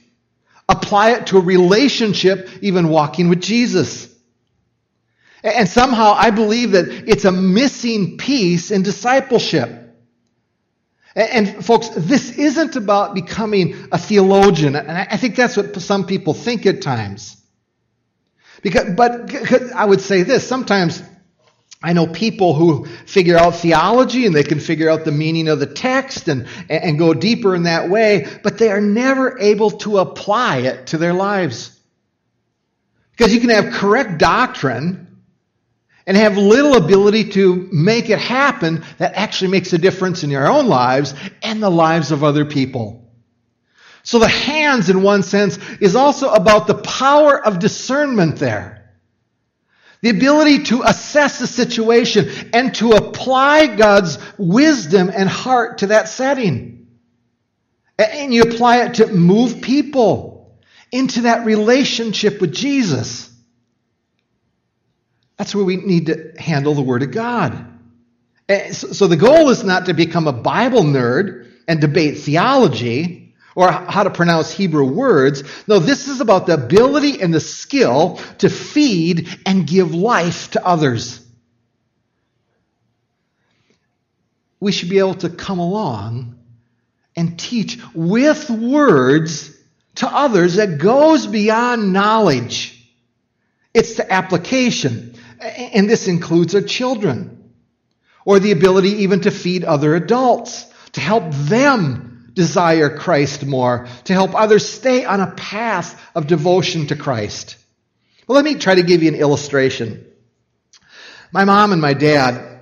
Apply 0.69 1.15
it 1.15 1.27
to 1.29 1.39
a 1.39 1.41
relationship, 1.41 2.49
even 2.63 2.91
walking 2.91 3.29
with 3.29 3.43
Jesus. 3.43 4.09
And 5.43 5.69
somehow 5.69 6.15
I 6.17 6.31
believe 6.31 6.73
that 6.73 6.89
it's 6.89 7.25
a 7.25 7.33
missing 7.33 8.19
piece 8.19 8.71
in 8.71 8.85
discipleship. 8.85 9.69
And 11.17 11.65
folks, 11.65 11.89
this 11.89 12.39
isn't 12.39 12.77
about 12.77 13.17
becoming 13.17 13.89
a 13.91 13.99
theologian. 13.99 14.77
And 14.77 14.93
I 14.93 15.17
think 15.17 15.35
that's 15.35 15.57
what 15.57 15.75
some 15.83 16.07
people 16.07 16.35
think 16.35 16.67
at 16.67 16.83
times. 16.83 17.43
Because, 18.63 18.95
but 18.95 19.35
I 19.75 19.85
would 19.85 20.01
say 20.01 20.23
this 20.23 20.47
sometimes 20.47 21.03
I 21.83 21.93
know 21.93 22.07
people 22.07 22.55
who 22.55 22.87
figure 23.05 23.37
out 23.37 23.55
theology 23.57 24.27
and 24.27 24.35
they 24.35 24.43
can 24.43 24.61
figure 24.61 24.89
out 24.89 25.05
the 25.05 25.13
meaning 25.13 25.49
of 25.49 25.61
the 25.61 25.67
text 25.67 26.27
and, 26.29 26.49
and 26.69 26.99
go 26.99 27.15
deeper 27.15 27.55
in 27.55 27.65
that 27.65 27.91
way, 27.91 28.27
but 28.43 28.59
they 28.59 28.71
are 28.71 28.81
never 28.81 29.39
able 29.39 29.71
to 29.71 29.99
apply 29.99 30.59
it 30.59 30.89
to 30.89 30.99
their 30.99 31.13
lives. 31.13 31.79
Because 33.13 33.33
you 33.33 33.41
can 33.41 33.51
have 33.51 33.73
correct 33.73 34.19
doctrine 34.19 35.07
and 36.07 36.17
have 36.17 36.37
little 36.37 36.77
ability 36.77 37.31
to 37.31 37.69
make 37.73 38.11
it 38.11 38.19
happen 38.19 38.85
that 38.99 39.15
actually 39.15 39.51
makes 39.51 39.73
a 39.73 39.79
difference 39.79 40.25
in 40.25 40.31
your 40.31 40.49
own 40.49 40.67
lives 40.67 41.15
and 41.43 41.63
the 41.63 41.71
lives 41.71 42.11
of 42.11 42.25
other 42.25 42.45
people. 42.45 43.06
So 44.07 44.21
the 44.21 44.29
hands, 44.29 44.89
in 44.89 45.03
one 45.03 45.25
sense, 45.25 45.59
is 45.81 45.97
also 45.97 46.31
about 46.31 46.69
the 46.69 46.77
power 46.77 47.45
of 47.45 47.59
discernment 47.59 48.37
there. 48.37 48.89
The 50.01 50.11
ability 50.11 50.63
to 50.65 50.83
assess 50.83 51.41
the 51.41 51.49
situation 51.49 52.31
and 52.53 52.73
to 52.77 52.93
apply 52.93 53.67
God's 53.75 54.19
wisdom 54.39 55.11
and 55.13 55.29
heart 55.29 55.79
to 55.79 55.89
that 55.89 56.09
setting. 56.09 56.87
And 57.99 58.33
you 58.33 58.43
apply 58.43 58.85
it 58.85 58.95
to 58.95 59.09
move 59.09 59.61
people 59.61 60.57
into 60.93 61.23
that 61.23 61.45
relationship 61.45 62.41
with 62.41 62.55
Jesus. 62.55 63.29
That's 65.37 65.53
where 65.53 65.65
we 65.65 65.79
need 65.79 66.07
to 66.07 66.33
handle 66.39 66.75
the 66.75 66.83
Word 66.83 67.03
of 67.03 67.11
God. 67.11 67.67
Eh, 68.49 68.71
so 68.71 69.09
the 69.09 69.17
goal 69.17 69.51
is 69.51 69.65
not 69.65 69.87
to 69.87 69.95
become 69.95 70.29
a 70.29 70.33
Bible 70.33 70.85
nerd 70.85 71.51
and 71.67 71.81
debate 71.81 72.19
theology 72.19 73.26
or 73.57 73.73
how 73.73 74.05
to 74.05 74.11
pronounce 74.11 74.53
Hebrew 74.53 74.85
words. 74.85 75.43
No, 75.67 75.81
this 75.81 76.07
is 76.07 76.21
about 76.21 76.47
the 76.47 76.55
ability 76.55 77.21
and 77.21 77.35
the 77.35 77.41
skill 77.41 78.21
to 78.39 78.49
feed 78.49 79.29
and 79.47 79.67
give 79.67 79.93
life 79.93 80.53
to 80.53 80.65
others. 80.65 81.27
We 84.61 84.73
should 84.73 84.91
be 84.91 84.99
able 84.99 85.15
to 85.17 85.31
come 85.31 85.59
along 85.59 86.39
and 87.17 87.39
teach 87.39 87.79
with 87.95 88.49
words 88.51 89.57
to 89.97 90.07
others 90.07 90.57
that 90.57 90.77
goes 90.77 91.27
beyond 91.27 91.95
knowledge. 91.95 92.87
It's 93.73 93.97
the 93.97 94.13
application. 94.13 95.15
And 95.41 95.89
this 95.89 96.09
includes 96.09 96.55
our 96.55 96.61
children, 96.61 97.53
or 98.27 98.39
the 98.39 98.53
ability 98.53 99.03
even 99.05 99.23
to 99.23 99.31
feed 99.31 99.65
other 99.65 99.95
adults, 99.95 100.67
to 100.93 101.01
help 101.01 101.31
them 101.33 102.06
desire 102.37 102.97
Christ 102.97 103.45
more, 103.45 103.89
to 104.05 104.13
help 104.13 104.35
others 104.35 104.69
stay 104.69 105.05
on 105.05 105.21
a 105.21 105.33
path 105.33 106.01
of 106.15 106.29
devotion 106.29 106.87
to 106.89 106.97
Christ. 106.97 107.57
Well, 108.29 108.37
let 108.37 108.45
me 108.45 108.55
try 108.55 108.77
to 108.77 108.83
give 108.83 109.03
you 109.03 109.09
an 109.09 109.15
illustration. 109.17 110.07
My 111.33 111.45
mom 111.45 111.73
and 111.73 111.81
my 111.81 111.95
dad 111.95 112.61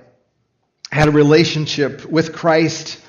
had 0.91 1.09
a 1.09 1.11
relationship 1.11 2.05
with 2.05 2.33
Christ. 2.33 2.99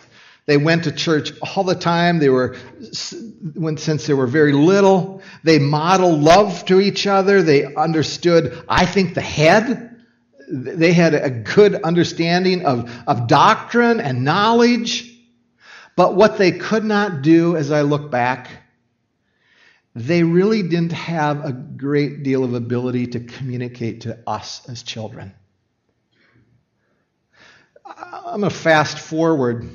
They 0.47 0.57
went 0.57 0.85
to 0.85 0.93
church 0.93 1.33
all 1.41 1.63
the 1.63 1.75
time. 1.75 2.19
They 2.19 2.31
were, 2.31 2.57
since 2.93 4.07
they 4.07 4.15
were 4.15 4.27
very 4.27 4.53
little, 4.53 5.23
they 5.45 5.61
modeled 5.61 6.21
love 6.21 6.65
to 6.67 6.81
each 6.81 7.07
other. 7.07 7.43
They 7.43 7.75
understood, 7.75 8.65
I 8.69 8.87
think, 8.87 9.15
the 9.15 9.21
head. 9.21 10.05
They 10.49 10.93
had 10.93 11.15
a 11.15 11.31
good 11.31 11.75
understanding 11.83 12.65
of, 12.67 12.91
of 13.07 13.29
doctrine 13.29 14.01
and 14.01 14.25
knowledge. 14.25 15.16
But 15.97 16.15
what 16.15 16.37
they 16.37 16.53
could 16.53 16.85
not 16.85 17.23
do, 17.23 17.57
as 17.57 17.71
I 17.73 17.81
look 17.81 18.11
back, 18.11 18.51
they 19.95 20.23
really 20.23 20.63
didn't 20.63 20.93
have 20.93 21.43
a 21.43 21.53
great 21.53 22.23
deal 22.23 22.45
of 22.45 22.53
ability 22.53 23.09
to 23.09 23.21
communicate 23.21 24.03
to 24.03 24.19
us 24.27 24.69
as 24.69 24.83
children. 24.83 25.35
I'm 27.87 28.41
going 28.41 28.51
to 28.51 28.51
fast 28.51 28.99
forward 28.99 29.71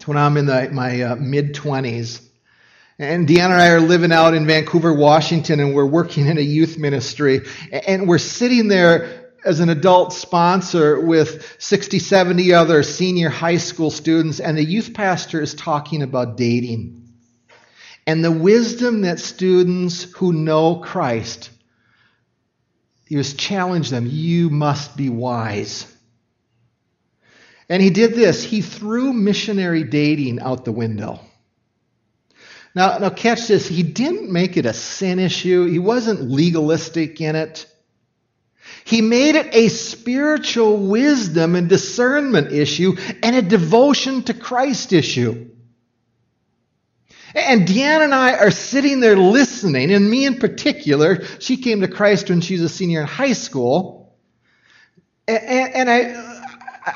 to 0.00 0.06
when 0.06 0.18
I'm 0.18 0.36
in 0.36 0.44
the, 0.44 0.68
my 0.70 1.00
uh, 1.00 1.16
mid 1.16 1.54
20s. 1.54 2.22
And 2.98 3.26
Deanna 3.26 3.44
and 3.44 3.54
I 3.54 3.68
are 3.70 3.80
living 3.80 4.12
out 4.12 4.34
in 4.34 4.46
Vancouver, 4.46 4.92
Washington, 4.92 5.58
and 5.58 5.74
we're 5.74 5.86
working 5.86 6.26
in 6.26 6.36
a 6.36 6.42
youth 6.42 6.76
ministry. 6.76 7.40
And 7.72 8.06
we're 8.06 8.18
sitting 8.18 8.68
there 8.68 9.23
as 9.44 9.60
an 9.60 9.68
adult 9.68 10.12
sponsor 10.12 10.98
with 10.98 11.56
60, 11.58 11.98
70 11.98 12.54
other 12.54 12.82
senior 12.82 13.28
high 13.28 13.58
school 13.58 13.90
students, 13.90 14.40
and 14.40 14.56
the 14.56 14.64
youth 14.64 14.94
pastor 14.94 15.40
is 15.40 15.54
talking 15.54 16.02
about 16.02 16.36
dating. 16.36 17.08
And 18.06 18.24
the 18.24 18.32
wisdom 18.32 19.02
that 19.02 19.18
students 19.18 20.04
who 20.14 20.32
know 20.32 20.76
Christ, 20.76 21.50
he 23.06 23.16
was 23.16 23.34
challenging 23.34 23.94
them, 23.94 24.08
you 24.10 24.50
must 24.50 24.96
be 24.96 25.08
wise. 25.08 25.90
And 27.68 27.82
he 27.82 27.90
did 27.90 28.14
this. 28.14 28.42
He 28.42 28.60
threw 28.60 29.12
missionary 29.12 29.84
dating 29.84 30.40
out 30.40 30.64
the 30.64 30.72
window. 30.72 31.20
Now, 32.74 32.98
now 32.98 33.10
catch 33.10 33.46
this. 33.46 33.68
He 33.68 33.82
didn't 33.82 34.30
make 34.30 34.56
it 34.56 34.66
a 34.66 34.72
sin 34.72 35.18
issue. 35.18 35.66
He 35.66 35.78
wasn't 35.78 36.22
legalistic 36.22 37.20
in 37.20 37.36
it. 37.36 37.66
He 38.84 39.00
made 39.00 39.34
it 39.34 39.54
a 39.54 39.68
spiritual 39.68 40.76
wisdom 40.76 41.56
and 41.56 41.68
discernment 41.68 42.52
issue 42.52 42.96
and 43.22 43.34
a 43.34 43.42
devotion 43.42 44.22
to 44.24 44.34
Christ 44.34 44.92
issue. 44.92 45.50
And 47.34 47.66
Deanna 47.66 48.04
and 48.04 48.14
I 48.14 48.36
are 48.36 48.50
sitting 48.50 49.00
there 49.00 49.16
listening, 49.16 49.90
and 49.90 50.08
me 50.08 50.24
in 50.24 50.38
particular, 50.38 51.24
she 51.40 51.56
came 51.56 51.80
to 51.80 51.88
Christ 51.88 52.28
when 52.28 52.42
she 52.42 52.54
was 52.54 52.62
a 52.62 52.68
senior 52.68 53.00
in 53.00 53.06
high 53.06 53.32
school. 53.32 54.14
And, 55.26 55.90
I, 55.90 56.44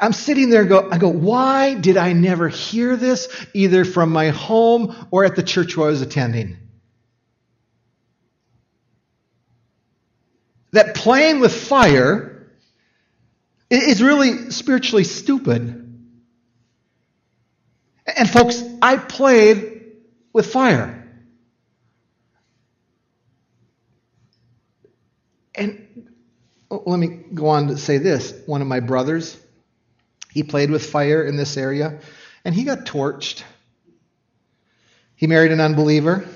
I'm 0.00 0.12
sitting 0.12 0.50
there 0.50 0.64
go, 0.64 0.88
I 0.92 0.98
go, 0.98 1.08
why 1.08 1.74
did 1.74 1.96
I 1.96 2.12
never 2.12 2.48
hear 2.48 2.94
this 2.94 3.46
either 3.54 3.86
from 3.86 4.12
my 4.12 4.28
home 4.28 4.94
or 5.10 5.24
at 5.24 5.34
the 5.34 5.42
church 5.42 5.76
where 5.76 5.88
I 5.88 5.90
was 5.90 6.02
attending? 6.02 6.58
That 10.72 10.94
playing 10.94 11.40
with 11.40 11.52
fire 11.52 12.52
is 13.70 14.02
really 14.02 14.50
spiritually 14.50 15.04
stupid. 15.04 15.84
And 18.16 18.30
folks, 18.30 18.62
I 18.80 18.96
played 18.96 19.92
with 20.32 20.46
fire. 20.46 20.94
And 25.54 26.08
oh, 26.70 26.82
let 26.86 26.98
me 26.98 27.08
go 27.34 27.48
on 27.48 27.68
to 27.68 27.76
say 27.76 27.98
this. 27.98 28.32
One 28.46 28.62
of 28.62 28.68
my 28.68 28.80
brothers, 28.80 29.36
he 30.30 30.42
played 30.42 30.70
with 30.70 30.86
fire 30.86 31.22
in 31.24 31.36
this 31.36 31.56
area, 31.56 32.00
and 32.44 32.54
he 32.54 32.64
got 32.64 32.86
torched. 32.86 33.42
He 35.16 35.26
married 35.26 35.50
an 35.50 35.60
unbeliever. 35.60 36.26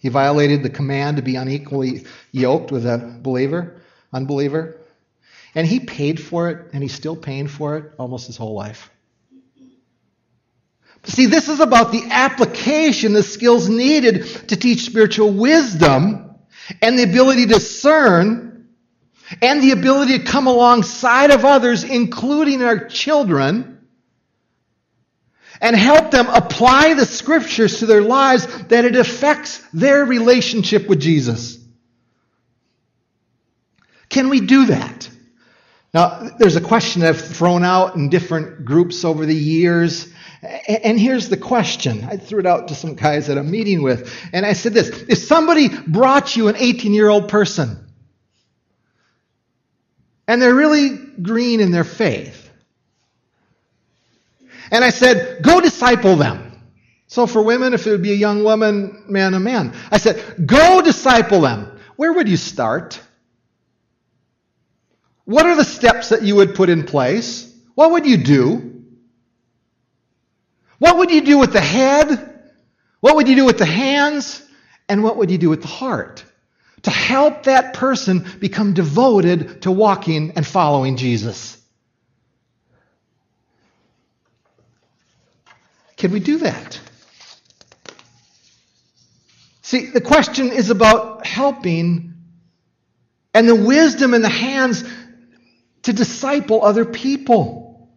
He 0.00 0.08
violated 0.08 0.62
the 0.62 0.70
command 0.70 1.18
to 1.18 1.22
be 1.22 1.36
unequally 1.36 2.06
yoked 2.32 2.72
with 2.72 2.86
a 2.86 3.18
believer, 3.22 3.80
unbeliever. 4.12 4.78
And 5.54 5.66
he 5.66 5.80
paid 5.80 6.20
for 6.20 6.48
it, 6.48 6.70
and 6.72 6.82
he's 6.82 6.94
still 6.94 7.16
paying 7.16 7.48
for 7.48 7.76
it 7.76 7.92
almost 7.98 8.26
his 8.26 8.36
whole 8.36 8.54
life. 8.54 8.90
See, 11.04 11.26
this 11.26 11.48
is 11.48 11.60
about 11.60 11.92
the 11.92 12.02
application, 12.10 13.12
the 13.12 13.22
skills 13.22 13.68
needed 13.68 14.26
to 14.48 14.56
teach 14.56 14.82
spiritual 14.82 15.32
wisdom 15.32 16.34
and 16.82 16.98
the 16.98 17.04
ability 17.04 17.46
to 17.46 17.54
discern 17.54 18.68
and 19.40 19.62
the 19.62 19.72
ability 19.72 20.18
to 20.18 20.24
come 20.24 20.46
alongside 20.46 21.30
of 21.30 21.44
others, 21.44 21.84
including 21.84 22.62
our 22.62 22.86
children, 22.88 23.79
and 25.60 25.76
help 25.76 26.10
them 26.10 26.26
apply 26.28 26.94
the 26.94 27.06
scriptures 27.06 27.80
to 27.80 27.86
their 27.86 28.02
lives 28.02 28.46
that 28.64 28.84
it 28.84 28.96
affects 28.96 29.58
their 29.72 30.04
relationship 30.04 30.88
with 30.88 31.00
Jesus. 31.00 31.58
Can 34.08 34.28
we 34.28 34.40
do 34.40 34.66
that? 34.66 35.08
Now, 35.92 36.30
there's 36.38 36.56
a 36.56 36.60
question 36.60 37.02
I've 37.02 37.20
thrown 37.20 37.64
out 37.64 37.96
in 37.96 38.10
different 38.10 38.64
groups 38.64 39.04
over 39.04 39.26
the 39.26 39.34
years. 39.34 40.12
And 40.42 40.98
here's 40.98 41.28
the 41.28 41.36
question. 41.36 42.04
I 42.04 42.16
threw 42.16 42.40
it 42.40 42.46
out 42.46 42.68
to 42.68 42.74
some 42.74 42.94
guys 42.94 43.26
that 43.26 43.36
I'm 43.36 43.50
meeting 43.50 43.82
with. 43.82 44.12
And 44.32 44.46
I 44.46 44.52
said 44.52 44.72
this 44.72 44.88
If 44.88 45.18
somebody 45.18 45.68
brought 45.68 46.36
you 46.36 46.48
an 46.48 46.56
18 46.56 46.94
year 46.94 47.08
old 47.08 47.28
person, 47.28 47.76
and 50.28 50.40
they're 50.40 50.54
really 50.54 50.96
green 51.20 51.60
in 51.60 51.72
their 51.72 51.84
faith, 51.84 52.39
and 54.70 54.84
I 54.84 54.90
said, 54.90 55.42
go 55.42 55.60
disciple 55.60 56.16
them. 56.16 56.46
So 57.06 57.26
for 57.26 57.42
women, 57.42 57.74
if 57.74 57.86
it 57.86 57.90
would 57.90 58.02
be 58.02 58.12
a 58.12 58.16
young 58.16 58.44
woman, 58.44 59.04
man, 59.08 59.34
a 59.34 59.40
man, 59.40 59.74
I 59.90 59.98
said, 59.98 60.46
go 60.46 60.80
disciple 60.80 61.40
them. 61.40 61.78
Where 61.96 62.12
would 62.12 62.28
you 62.28 62.36
start? 62.36 63.00
What 65.24 65.46
are 65.46 65.56
the 65.56 65.64
steps 65.64 66.10
that 66.10 66.22
you 66.22 66.36
would 66.36 66.54
put 66.54 66.68
in 66.68 66.84
place? 66.84 67.52
What 67.74 67.92
would 67.92 68.06
you 68.06 68.16
do? 68.16 68.84
What 70.78 70.98
would 70.98 71.10
you 71.10 71.20
do 71.20 71.38
with 71.38 71.52
the 71.52 71.60
head? 71.60 72.40
What 73.00 73.16
would 73.16 73.28
you 73.28 73.36
do 73.36 73.44
with 73.44 73.58
the 73.58 73.66
hands? 73.66 74.42
And 74.88 75.02
what 75.04 75.16
would 75.16 75.30
you 75.30 75.38
do 75.38 75.50
with 75.50 75.62
the 75.62 75.68
heart? 75.68 76.24
To 76.82 76.90
help 76.90 77.44
that 77.44 77.74
person 77.74 78.26
become 78.38 78.72
devoted 78.72 79.62
to 79.62 79.70
walking 79.70 80.32
and 80.36 80.46
following 80.46 80.96
Jesus. 80.96 81.59
Can 86.00 86.12
we 86.12 86.20
do 86.20 86.38
that? 86.38 86.80
See, 89.60 89.90
the 89.90 90.00
question 90.00 90.50
is 90.50 90.70
about 90.70 91.26
helping 91.26 92.14
and 93.34 93.46
the 93.46 93.54
wisdom 93.54 94.14
in 94.14 94.22
the 94.22 94.30
hands 94.30 94.82
to 95.82 95.92
disciple 95.92 96.64
other 96.64 96.86
people. 96.86 97.90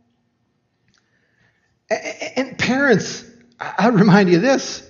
And 1.89 2.57
parents, 2.57 3.23
I 3.57 3.87
remind 3.87 4.29
you 4.29 4.39
this. 4.39 4.85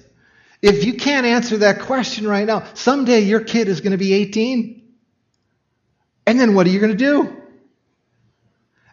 If 0.64 0.84
you 0.84 0.96
can't 0.96 1.28
answer 1.28 1.58
that 1.58 1.82
question 1.82 2.28
right 2.28 2.48
now, 2.48 2.66
someday 2.74 3.20
your 3.20 3.42
kid 3.42 3.68
is 3.68 3.82
going 3.82 3.92
to 3.92 3.98
be 4.00 4.14
18. 4.14 4.92
And 6.26 6.40
then 6.40 6.56
what 6.56 6.66
are 6.66 6.72
you 6.72 6.80
going 6.80 6.98
to 6.98 6.98
do? 6.98 7.43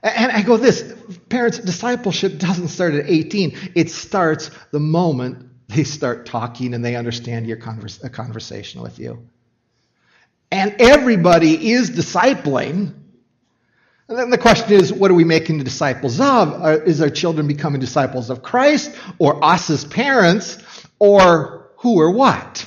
And 0.02 0.32
I 0.32 0.42
go 0.42 0.56
this 0.56 0.94
parents, 1.28 1.58
discipleship 1.58 2.38
doesn't 2.38 2.68
start 2.68 2.94
at 2.94 3.08
18. 3.08 3.72
It 3.74 3.90
starts 3.90 4.50
the 4.70 4.80
moment 4.80 5.48
they 5.68 5.84
start 5.84 6.26
talking 6.26 6.74
and 6.74 6.84
they 6.84 6.96
understand 6.96 7.46
your 7.46 7.58
converse, 7.58 8.02
a 8.02 8.10
conversation 8.10 8.82
with 8.82 8.98
you. 8.98 9.28
And 10.50 10.76
everybody 10.80 11.72
is 11.72 11.90
discipling 11.90 12.94
and 14.10 14.18
then 14.18 14.30
the 14.30 14.38
question 14.38 14.72
is, 14.72 14.92
what 14.92 15.12
are 15.12 15.14
we 15.14 15.22
making 15.22 15.58
the 15.58 15.64
disciples 15.64 16.18
of? 16.18 16.66
Is 16.84 17.00
our 17.00 17.10
children 17.10 17.46
becoming 17.46 17.80
disciples 17.80 18.28
of 18.28 18.42
Christ 18.42 18.92
or 19.20 19.42
us 19.44 19.70
as 19.70 19.84
parents 19.84 20.58
or 20.98 21.70
who 21.76 22.00
or 22.00 22.10
what? 22.10 22.66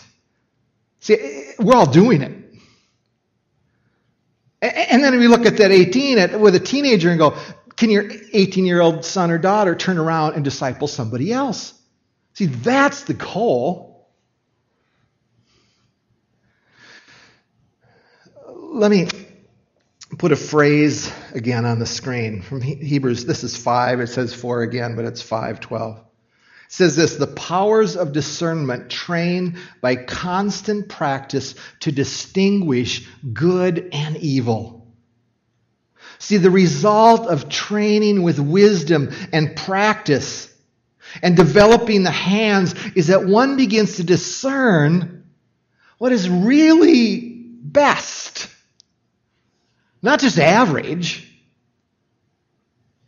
See, 1.01 1.51
we're 1.59 1.75
all 1.75 1.91
doing 1.91 2.21
it. 2.21 2.42
And 4.63 5.03
then 5.03 5.19
we 5.19 5.27
look 5.27 5.45
at 5.45 5.57
that 5.57 5.71
18 5.71 6.17
at, 6.17 6.39
with 6.39 6.55
a 6.55 6.59
teenager 6.59 7.09
and 7.09 7.19
go, 7.19 7.37
can 7.75 7.89
your 7.89 8.09
18 8.31 8.65
year 8.65 8.79
old 8.79 9.03
son 9.03 9.29
or 9.29 9.37
daughter 9.37 9.75
turn 9.75 9.97
around 9.97 10.35
and 10.35 10.43
disciple 10.43 10.87
somebody 10.87 11.33
else? 11.33 11.73
See, 12.33 12.45
that's 12.45 13.03
the 13.03 13.13
goal. 13.13 14.07
Let 18.47 18.89
me 18.89 19.07
put 20.17 20.31
a 20.31 20.37
phrase 20.37 21.11
again 21.33 21.65
on 21.65 21.79
the 21.79 21.85
screen 21.85 22.41
from 22.41 22.61
Hebrews. 22.61 23.25
This 23.25 23.43
is 23.43 23.57
5. 23.57 23.99
It 23.99 24.07
says 24.07 24.33
4 24.33 24.61
again, 24.61 24.95
but 24.95 25.05
it's 25.05 25.21
512. 25.21 25.97
It 25.97 26.03
says 26.73 26.95
this 26.95 27.15
The 27.15 27.27
powers 27.27 27.95
of 27.95 28.13
discernment 28.13 28.89
train 28.89 29.59
by 29.81 29.95
constant 29.95 30.89
practice 30.89 31.55
to 31.81 31.91
distinguish 31.91 33.07
good 33.33 33.89
and 33.91 34.17
evil. 34.17 34.87
See, 36.19 36.37
the 36.37 36.51
result 36.51 37.27
of 37.27 37.49
training 37.49 38.23
with 38.23 38.39
wisdom 38.39 39.11
and 39.31 39.55
practice 39.55 40.49
and 41.21 41.35
developing 41.35 42.03
the 42.03 42.11
hands 42.11 42.73
is 42.95 43.07
that 43.07 43.25
one 43.25 43.57
begins 43.57 43.97
to 43.97 44.03
discern 44.03 45.25
what 45.97 46.11
is 46.11 46.29
really 46.29 47.19
best 47.19 48.49
not 50.03 50.19
just 50.19 50.37
average 50.37 51.27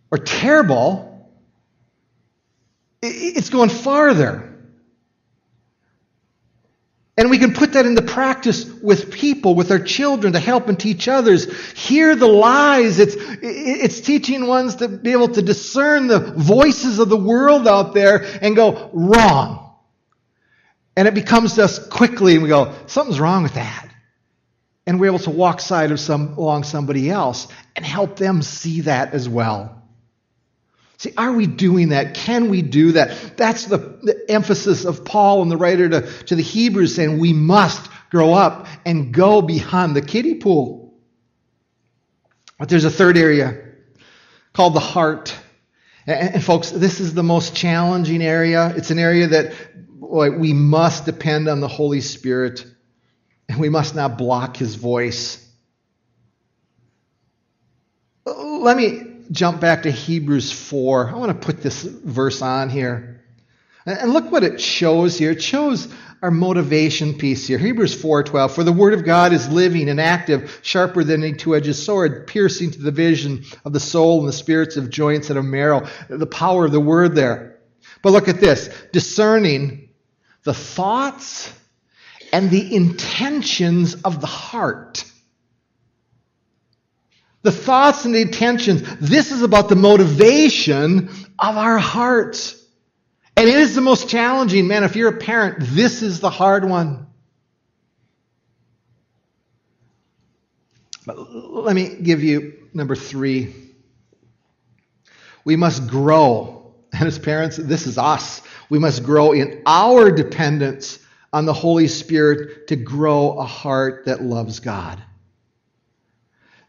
or 0.10 0.18
terrible, 0.18 1.15
it's 3.02 3.50
going 3.50 3.70
farther. 3.70 4.52
And 7.18 7.30
we 7.30 7.38
can 7.38 7.54
put 7.54 7.74
that 7.74 7.86
into 7.86 8.02
practice 8.02 8.66
with 8.66 9.12
people, 9.12 9.56
with 9.56 9.72
our 9.72 9.80
children, 9.80 10.34
to 10.34 10.40
help 10.40 10.68
and 10.68 10.78
teach 10.78 11.08
others. 11.08 11.46
Hear 11.72 12.14
the 12.16 12.28
lies. 12.28 13.00
It's, 13.00 13.16
it's 13.18 14.02
teaching 14.02 14.48
ones 14.48 14.76
to 14.76 14.90
be 14.90 15.14
able 15.14 15.30
to 15.30 15.42
discern 15.42 16.08
the 16.08 16.20
voices 16.20 17.00
of 17.00 17.08
the 17.08 17.18
world 17.18 17.70
out 17.70 17.94
there 17.94 18.26
and 18.42 18.54
go, 18.54 18.90
wrong. 18.92 19.76
And 20.98 21.08
it 21.08 21.14
becomes 21.14 21.58
us 21.58 21.80
quickly, 21.88 22.34
and 22.34 22.44
we 22.44 22.50
go, 22.50 22.74
something's 22.88 23.20
wrong 23.20 23.44
with 23.44 23.54
that 23.54 23.86
and 24.88 25.00
we're 25.00 25.08
able 25.08 25.20
to 25.20 25.32
walk 25.32 25.60
side 25.60 25.92
of 25.92 26.00
some 26.00 26.38
along 26.38 26.64
somebody 26.64 27.10
else 27.10 27.48
and 27.76 27.86
help 27.86 28.18
them 28.18 28.42
see 28.42 28.82
that 28.82 29.14
as 29.14 29.28
well. 29.28 29.82
See, 30.98 31.12
are 31.18 31.34
we 31.34 31.46
doing 31.46 31.90
that? 31.90 32.14
Can 32.14 32.50
we 32.50 32.62
do 32.62 32.94
that? 32.94 33.38
That's 33.38 33.66
the, 33.66 33.78
the 33.78 34.26
emphasis 34.30 34.86
of 34.86 35.04
Paul 35.04 35.42
and 35.42 35.52
the 35.52 35.58
writer 35.58 35.90
to, 35.90 36.02
to 36.24 36.36
the 36.36 36.42
Hebrews 36.42 36.96
saying 36.96 37.20
we 37.20 37.34
must 37.34 37.90
grow 38.10 38.34
up 38.34 38.68
and 38.86 39.14
go 39.14 39.42
beyond 39.42 39.96
the 39.96 40.02
kiddie 40.02 40.36
pool. 40.36 40.94
But 42.58 42.70
there's 42.70 42.86
a 42.86 42.92
third 42.92 43.18
area 43.18 43.62
called 44.54 44.74
the 44.74 44.80
heart. 44.80 45.38
And, 46.08 46.36
and 46.36 46.44
folks, 46.44 46.72
this 46.72 47.02
is 47.02 47.14
the 47.14 47.24
most 47.24 47.56
challenging 47.56 48.22
area. 48.24 48.74
It's 48.78 48.92
an 48.92 49.00
area 49.00 49.28
that 49.28 49.54
boy, 50.00 50.32
we 50.32 50.54
must 50.54 51.06
depend 51.06 51.50
on 51.50 51.60
the 51.60 51.68
Holy 51.68 52.00
Spirit 52.00 52.66
and 53.50 53.60
we 53.60 53.70
must 53.70 53.96
not 53.96 54.18
block 54.18 54.56
his 54.56 54.76
voice. 54.76 55.42
Let 58.26 58.78
me 58.78 59.05
jump 59.32 59.62
back 59.62 59.84
to 59.84 59.92
Hebrews 59.92 60.52
4. 60.52 61.10
I 61.10 61.14
want 61.14 61.40
to 61.40 61.46
put 61.46 61.62
this 61.62 61.84
verse 61.84 62.42
on 62.42 62.70
here. 62.70 63.24
And 63.86 64.14
look 64.14 64.32
what 64.32 64.44
it 64.44 64.60
shows 64.60 65.18
here. 65.18 65.32
It 65.32 65.44
shows 65.44 65.88
our 66.22 66.32
motivation 66.32 67.14
piece 67.14 67.46
here. 67.46 67.60
Hebrews 67.60 67.96
4:12 68.02 68.52
For 68.52 68.64
the 68.64 68.72
word 68.72 68.94
of 68.94 69.06
God 69.06 69.32
is 69.32 69.48
living 69.48 69.90
and 69.90 70.02
active, 70.02 70.60
sharper 70.64 71.04
than 71.04 71.22
a 71.24 71.34
two-edged 71.34 71.76
sword, 71.76 72.26
piercing 72.26 72.72
to 72.72 72.82
the 72.82 72.92
vision 72.92 73.46
of 73.64 73.74
the 73.74 73.80
soul 73.80 74.20
and 74.20 74.28
the 74.28 74.34
spirits 74.34 74.76
of 74.76 74.90
joints 74.90 75.30
and 75.30 75.38
of 75.38 75.46
marrow. 75.46 75.88
The 76.10 76.26
power 76.26 76.66
of 76.66 76.72
the 76.72 76.80
word 76.80 77.14
there. 77.14 77.60
But 78.02 78.12
look 78.12 78.28
at 78.28 78.40
this, 78.40 78.70
discerning 78.92 79.90
the 80.44 80.54
thoughts 80.54 81.54
and 82.34 82.50
the 82.50 82.76
intentions 82.76 84.02
of 84.02 84.20
the 84.20 84.28
heart. 84.28 85.06
The 87.46 87.52
thoughts 87.52 88.06
and 88.06 88.16
the 88.16 88.22
intentions. 88.22 88.82
This 89.00 89.32
is 89.32 89.44
about 89.44 89.70
the 89.70 89.76
motivation 89.76 91.10
of 91.38 91.58
our 91.58 91.78
hearts. 91.78 92.60
And 93.38 93.48
it 93.48 93.54
is 93.54 93.76
the 93.76 93.82
most 93.82 94.10
challenging, 94.10 94.66
man. 94.66 94.84
If 94.84 94.96
you're 94.96 95.10
a 95.10 95.18
parent, 95.20 95.58
this 95.60 96.02
is 96.02 96.20
the 96.20 96.32
hard 96.32 96.68
one. 96.68 97.06
But 101.06 101.20
let 101.20 101.76
me 101.76 101.96
give 102.02 102.24
you 102.24 102.68
number 102.74 102.96
three. 102.96 103.54
We 105.44 105.56
must 105.56 105.88
grow. 105.88 106.74
And 106.94 107.08
as 107.08 107.20
parents, 107.20 107.58
this 107.58 107.86
is 107.86 108.00
us. 108.00 108.42
We 108.70 108.80
must 108.80 109.04
grow 109.04 109.34
in 109.34 109.62
our 109.68 110.10
dependence 110.10 110.98
on 111.32 111.46
the 111.46 111.54
Holy 111.54 111.90
Spirit 111.90 112.68
to 112.70 112.76
grow 112.76 113.38
a 113.38 113.46
heart 113.46 114.06
that 114.06 114.24
loves 114.24 114.62
God. 114.62 115.04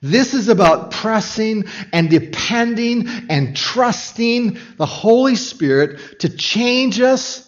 This 0.02 0.34
is 0.34 0.48
about 0.48 0.90
pressing 0.90 1.64
and 1.92 2.10
depending 2.10 3.08
and 3.28 3.56
trusting 3.56 4.58
the 4.76 4.86
Holy 4.86 5.36
Spirit 5.36 6.20
to 6.20 6.28
change 6.28 7.00
us. 7.00 7.42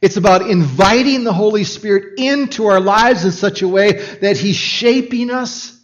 It's 0.00 0.16
about 0.16 0.48
inviting 0.48 1.24
the 1.24 1.32
Holy 1.32 1.64
Spirit 1.64 2.18
into 2.18 2.66
our 2.66 2.80
lives 2.80 3.24
in 3.24 3.32
such 3.32 3.62
a 3.62 3.68
way 3.68 3.92
that 4.20 4.36
He's 4.36 4.56
shaping 4.56 5.30
us. 5.30 5.78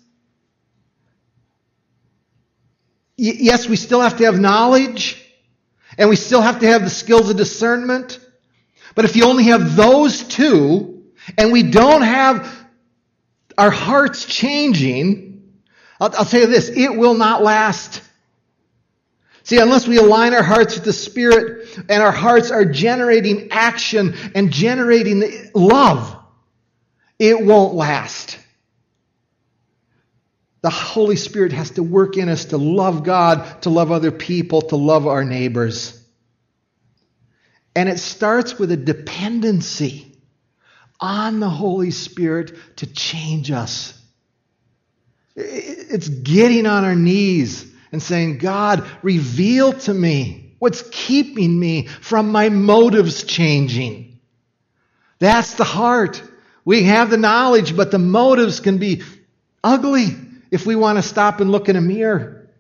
yes, 3.19 3.69
we 3.69 3.75
still 3.75 4.01
have 4.01 4.17
to 4.19 4.25
have 4.25 4.39
knowledge, 4.39 5.21
and 5.99 6.09
we 6.09 6.15
still 6.15 6.41
have 6.41 6.61
to 6.61 6.69
have 6.69 6.83
the 6.83 6.91
skills 6.91 7.29
of 7.29 7.37
discernment. 7.37 8.21
But 8.95 9.05
if 9.05 9.17
you 9.17 9.25
only 9.25 9.45
have 9.45 9.75
those 9.75 10.23
two, 10.23 11.03
and 11.37 11.53
we 11.53 11.65
don't 11.65 12.03
have 12.03 12.69
our 13.59 13.71
hearts 13.71 14.25
changing, 14.25 15.28
I'll, 16.01 16.15
I'll 16.17 16.25
tell 16.25 16.41
you 16.41 16.47
this 16.47 16.69
it 16.69 16.97
will 16.97 17.15
not 17.15 17.43
last. 17.43 18.03
See, 19.45 19.59
unless 19.59 19.89
we 19.89 19.97
align 19.97 20.35
our 20.35 20.43
hearts 20.43 20.75
with 20.75 20.85
the 20.85 20.93
Spirit 20.93 21.79
and 21.89 22.03
our 22.03 22.13
hearts 22.13 22.51
are 22.51 22.67
generating 22.67 23.51
action 23.51 24.15
and 24.35 24.53
generating 24.53 25.51
love, 25.55 26.15
it 27.19 27.41
won't 27.41 27.75
last. 27.75 28.39
The 30.61 30.71
Holy 30.71 31.17
Spirit 31.17 31.53
has 31.53 31.71
to 31.73 31.83
work 31.83 32.17
in 32.17 32.29
us 32.29 32.47
to 32.47 32.59
love 32.59 33.05
God, 33.05 33.63
to 33.63 33.71
love 33.71 33.91
other 33.91 34.11
people, 34.11 34.61
to 34.63 34.77
love 34.77 35.07
our 35.07 35.25
neighbors. 35.25 35.99
And 37.75 37.89
it 37.89 37.99
starts 37.99 38.59
with 38.59 38.73
a 38.73 38.77
dependency 38.77 40.19
on 41.01 41.41
the 41.41 41.49
Holy 41.49 41.93
Spirit 41.93 42.53
to 42.77 42.87
change 42.87 43.51
us. 43.51 43.98
It's 45.39 46.09
getting 46.09 46.67
on 46.67 46.85
our 46.85 46.97
knees 46.97 47.65
and 47.93 48.03
saying, 48.03 48.39
God, 48.39 48.85
reveal 49.03 49.73
to 49.73 49.95
me 49.95 50.55
what's 50.59 50.83
keeping 50.91 51.59
me 51.59 51.87
from 51.87 52.33
my 52.33 52.49
motives 52.49 53.25
changing. 53.25 54.19
That's 55.19 55.55
the 55.55 55.65
heart. 55.65 56.23
We 56.65 56.85
have 56.85 57.11
the 57.11 57.17
knowledge, 57.17 57.77
but 57.77 57.91
the 57.91 57.99
motives 57.99 58.61
can 58.61 58.79
be 58.79 59.03
ugly 59.63 60.09
if 60.51 60.67
we 60.67 60.77
want 60.77 60.99
to 60.99 61.03
stop 61.03 61.41
and 61.41 61.51
look 61.51 61.69
in 61.69 61.77
a 61.77 61.81
mirror. 61.81 62.51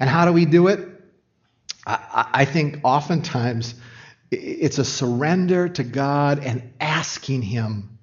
And 0.00 0.08
how 0.08 0.24
do 0.24 0.32
we 0.32 0.46
do 0.46 0.68
it? 0.68 0.86
I, 1.86 2.44
think 2.44 2.80
oftentimes 2.84 3.74
it's 4.30 4.76
a 4.76 4.84
surrender 4.84 5.70
to 5.70 5.82
God 5.82 6.44
and 6.44 6.74
asking 6.78 7.40
Him 7.40 7.98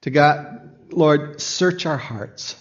to 0.00 0.10
God, 0.10 0.63
Lord, 0.96 1.40
search 1.40 1.86
our 1.86 1.96
hearts. 1.96 2.56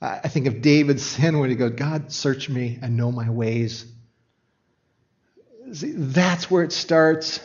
I 0.00 0.28
think 0.28 0.46
of 0.46 0.62
David's 0.62 1.04
sin 1.04 1.38
when 1.38 1.50
he 1.50 1.56
goes, 1.56 1.72
God, 1.72 2.12
search 2.12 2.48
me 2.48 2.78
and 2.82 2.96
know 2.96 3.12
my 3.12 3.30
ways. 3.30 3.86
See, 5.72 5.92
that's 5.92 6.50
where 6.50 6.64
it 6.64 6.72
starts. 6.72 7.40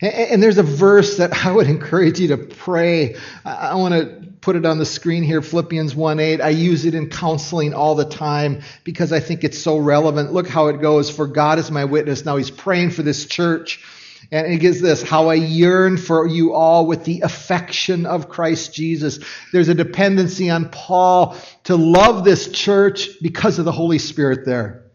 And, 0.00 0.42
there's 0.42 0.58
a 0.58 0.62
verse 0.62 1.18
that 1.18 1.44
I 1.44 1.52
would 1.52 1.66
encourage 1.68 2.18
you 2.18 2.28
to 2.28 2.38
pray. 2.38 3.16
I, 3.44 3.74
want 3.74 3.94
to 3.94 4.32
put 4.40 4.56
it 4.56 4.64
on 4.64 4.78
the 4.78 4.86
screen 4.86 5.22
here 5.22 5.42
Philippians 5.42 5.94
1 5.94 6.20
8. 6.20 6.40
I 6.40 6.48
use 6.50 6.84
it 6.84 6.94
in 6.94 7.10
counseling 7.10 7.74
all 7.74 7.94
the 7.94 8.04
time 8.04 8.62
because 8.84 9.12
I 9.12 9.20
think 9.20 9.44
it's 9.44 9.58
so 9.58 9.78
relevant. 9.78 10.32
Look 10.32 10.48
how 10.48 10.68
it 10.68 10.80
goes. 10.80 11.10
For 11.10 11.26
God 11.26 11.58
is 11.58 11.70
my 11.70 11.84
witness. 11.84 12.24
Now 12.24 12.36
he's 12.36 12.50
praying 12.50 12.90
for 12.90 13.02
this 13.02 13.26
church. 13.26 13.84
And 14.32 14.52
it 14.52 14.58
gives 14.58 14.80
this, 14.80 15.02
how 15.02 15.28
I 15.28 15.34
yearn 15.34 15.96
for 15.96 16.26
you 16.26 16.52
all 16.52 16.86
with 16.86 17.04
the 17.04 17.20
affection 17.20 18.06
of 18.06 18.28
Christ 18.28 18.74
Jesus. 18.74 19.20
There's 19.52 19.68
a 19.68 19.74
dependency 19.74 20.50
on 20.50 20.68
Paul 20.70 21.36
to 21.64 21.76
love 21.76 22.24
this 22.24 22.50
church 22.50 23.20
because 23.22 23.58
of 23.58 23.64
the 23.64 23.72
Holy 23.72 23.98
Spirit 23.98 24.44
there. 24.44 24.86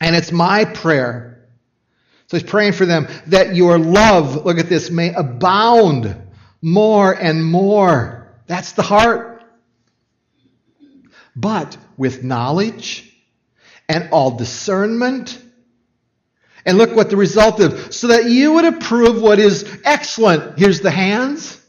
And 0.00 0.16
it's 0.16 0.32
my 0.32 0.64
prayer. 0.64 1.48
So 2.28 2.38
he's 2.38 2.48
praying 2.48 2.72
for 2.72 2.86
them 2.86 3.08
that 3.26 3.54
your 3.54 3.78
love, 3.78 4.46
look 4.46 4.58
at 4.58 4.68
this, 4.68 4.90
may 4.90 5.12
abound 5.12 6.16
more 6.62 7.12
and 7.12 7.44
more. 7.44 8.34
That's 8.46 8.72
the 8.72 8.82
heart. 8.82 9.44
But 11.36 11.76
with 11.96 12.24
knowledge 12.24 13.12
and 13.88 14.08
all 14.12 14.32
discernment 14.32 15.38
and 16.64 16.78
look 16.78 16.94
what 16.94 17.10
the 17.10 17.16
result 17.16 17.60
is. 17.60 17.96
So 17.96 18.08
that 18.08 18.26
you 18.26 18.52
would 18.52 18.64
approve 18.64 19.20
what 19.20 19.38
is 19.38 19.80
excellent. 19.84 20.58
Here's 20.58 20.80
the 20.80 20.90
hands. 20.90 21.60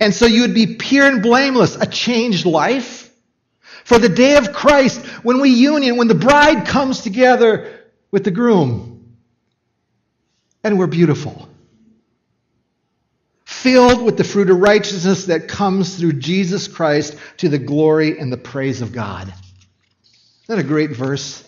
And 0.00 0.12
so 0.12 0.26
you 0.26 0.42
would 0.42 0.54
be 0.54 0.76
pure 0.76 1.06
and 1.06 1.22
blameless, 1.22 1.76
a 1.76 1.86
changed 1.86 2.46
life. 2.46 3.12
For 3.84 3.98
the 3.98 4.08
day 4.08 4.36
of 4.36 4.52
Christ, 4.52 5.04
when 5.22 5.40
we 5.40 5.50
union, 5.50 5.96
when 5.96 6.08
the 6.08 6.14
bride 6.14 6.66
comes 6.66 7.02
together 7.02 7.84
with 8.10 8.24
the 8.24 8.32
groom, 8.32 9.16
and 10.64 10.78
we're 10.78 10.88
beautiful. 10.88 11.48
Filled 13.44 14.02
with 14.02 14.16
the 14.16 14.24
fruit 14.24 14.50
of 14.50 14.58
righteousness 14.58 15.26
that 15.26 15.46
comes 15.46 15.96
through 15.96 16.14
Jesus 16.14 16.66
Christ 16.66 17.16
to 17.36 17.48
the 17.48 17.58
glory 17.58 18.18
and 18.18 18.32
the 18.32 18.36
praise 18.36 18.82
of 18.82 18.92
God. 18.92 19.28
Isn't 19.28 19.36
that 20.48 20.58
a 20.58 20.64
great 20.64 20.90
verse? 20.90 21.45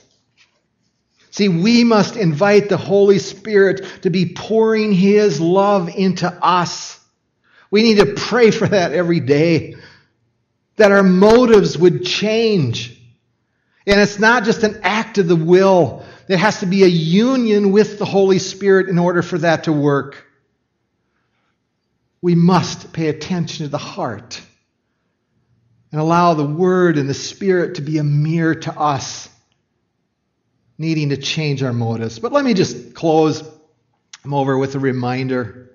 See, 1.39 1.47
we 1.49 1.85
must 1.85 2.17
invite 2.17 2.69
the 2.69 2.77
Holy 2.77 3.21
Spirit 3.21 4.03
to 4.03 4.11
be 4.11 4.35
pouring 4.35 4.93
His 4.93 5.41
love 5.41 5.89
into 5.89 6.29
us. 6.29 6.99
We 7.71 7.85
need 7.85 7.99
to 7.99 8.15
pray 8.15 8.51
for 8.51 8.67
that 8.67 8.91
every 8.91 9.21
day, 9.21 9.77
that 10.79 10.91
our 10.91 11.05
motives 11.05 11.79
would 11.79 12.05
change. 12.05 13.01
And 13.87 14.01
it's 14.01 14.19
not 14.19 14.43
just 14.43 14.65
an 14.65 14.81
act 14.83 15.19
of 15.19 15.29
the 15.29 15.37
will, 15.37 16.05
there 16.27 16.37
has 16.37 16.59
to 16.59 16.67
be 16.67 16.83
a 16.83 16.89
union 16.89 17.71
with 17.71 18.01
the 18.01 18.05
Holy 18.05 18.41
Spirit 18.41 18.89
in 18.89 18.99
order 18.99 19.23
for 19.23 19.39
that 19.39 19.63
to 19.65 19.73
work. 19.73 20.27
We 22.21 22.35
must 22.35 22.93
pay 22.93 23.11
attention 23.11 23.65
to 23.65 23.71
the 23.71 23.79
heart 23.79 24.41
and 25.93 26.01
allow 26.01 26.35
the 26.35 26.45
Word 26.45 26.99
and 26.99 27.09
the 27.09 27.15
Spirit 27.15 27.77
to 27.77 27.81
be 27.83 27.99
a 27.99 28.03
mirror 28.03 28.57
to 28.57 28.77
us 28.77 29.29
needing 30.79 31.11
to 31.11 31.17
change 31.17 31.63
our 31.63 31.73
motives. 31.73 32.19
But 32.19 32.33
let 32.33 32.45
me 32.45 32.55
just 32.55 32.95
close 32.95 33.43
I'm 34.25 34.35
over 34.35 34.59
with 34.59 34.75
a 34.75 34.79
reminder. 34.79 35.71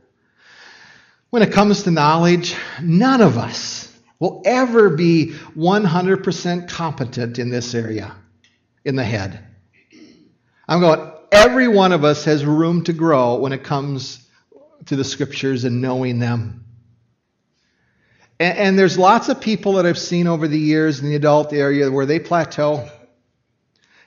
When 1.29 1.41
it 1.41 1.51
comes 1.51 1.83
to 1.83 1.91
knowledge, 1.91 2.55
none 2.81 3.21
of 3.21 3.37
us 3.37 3.91
will 4.19 4.43
ever 4.45 4.89
be 4.91 5.33
100% 5.57 6.69
competent 6.69 7.39
in 7.39 7.49
this 7.49 7.73
area, 7.73 8.15
in 8.85 8.95
the 8.95 9.03
head. 9.03 9.43
I'm 10.67 10.79
going, 10.79 11.11
every 11.31 11.67
one 11.67 11.93
of 11.93 12.03
us 12.03 12.25
has 12.25 12.45
room 12.45 12.83
to 12.83 12.93
grow 12.93 13.35
when 13.37 13.53
it 13.53 13.63
comes 13.63 14.23
to 14.85 14.95
the 14.95 15.03
scriptures 15.03 15.63
and 15.63 15.81
knowing 15.81 16.19
them. 16.19 16.65
And, 18.39 18.57
and 18.57 18.79
there's 18.79 18.97
lots 18.97 19.29
of 19.29 19.41
people 19.41 19.73
that 19.73 19.85
I've 19.85 19.97
seen 19.97 20.27
over 20.27 20.47
the 20.47 20.59
years 20.59 20.99
in 20.99 21.09
the 21.09 21.15
adult 21.15 21.53
area 21.53 21.89
where 21.89 22.05
they 22.05 22.19
plateau. 22.19 22.87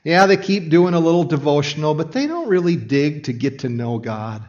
Yeah, 0.07 0.27
they 0.27 0.37
keep 0.37 0.69
doing 0.69 0.95
a 0.95 1.01
little 1.01 1.25
devotional, 1.25 1.92
but 1.92 2.12
they 2.12 2.29
don't 2.29 2.49
really 2.49 2.77
dig 2.77 3.25
to 3.25 3.33
get 3.33 3.59
to 3.61 3.69
know 3.69 3.99
God. 3.99 4.49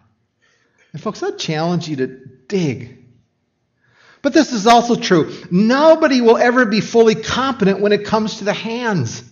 And 0.94 1.02
folks, 1.02 1.24
I 1.24 1.32
challenge 1.32 1.88
you 1.88 1.96
to 1.96 2.06
dig. 2.48 3.04
But 4.22 4.34
this 4.34 4.54
is 4.54 4.68
also 4.68 4.94
true. 4.94 5.34
Nobody 5.50 6.22
will 6.22 6.38
ever 6.38 6.68
be 6.68 6.80
fully 6.80 7.16
competent 7.16 7.80
when 7.80 7.92
it 7.92 8.06
comes 8.06 8.38
to 8.38 8.44
the 8.44 8.54
hands. 8.54 9.24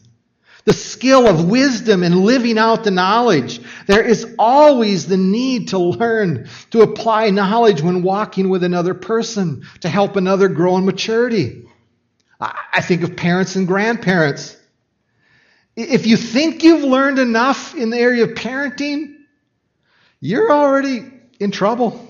The 0.64 0.74
skill 0.74 1.28
of 1.28 1.48
wisdom 1.48 2.02
and 2.02 2.26
living 2.26 2.58
out 2.58 2.86
the 2.86 2.90
knowledge. 2.90 3.62
There 3.86 4.02
is 4.02 4.34
always 4.40 5.06
the 5.06 5.18
need 5.18 5.68
to 5.68 5.78
learn, 5.78 6.50
to 6.72 6.82
apply 6.82 7.30
knowledge 7.30 7.84
when 7.84 8.02
walking 8.02 8.50
with 8.50 8.64
another 8.64 8.96
person, 8.96 9.68
to 9.82 9.90
help 9.90 10.16
another 10.16 10.48
grow 10.48 10.78
in 10.78 10.86
maturity. 10.86 11.68
I 12.42 12.82
think 12.82 13.04
of 13.04 13.16
parents 13.16 13.56
and 13.56 13.68
grandparents. 13.68 14.58
If 15.76 16.08
you 16.08 16.16
think 16.16 16.64
you've 16.64 16.84
learned 16.84 17.20
enough 17.20 17.76
in 17.76 17.90
the 17.90 17.98
area 17.98 18.24
of 18.24 18.32
parenting, 18.32 19.16
you're 20.22 20.52
already 20.52 21.04
in 21.40 21.52
trouble. 21.52 22.02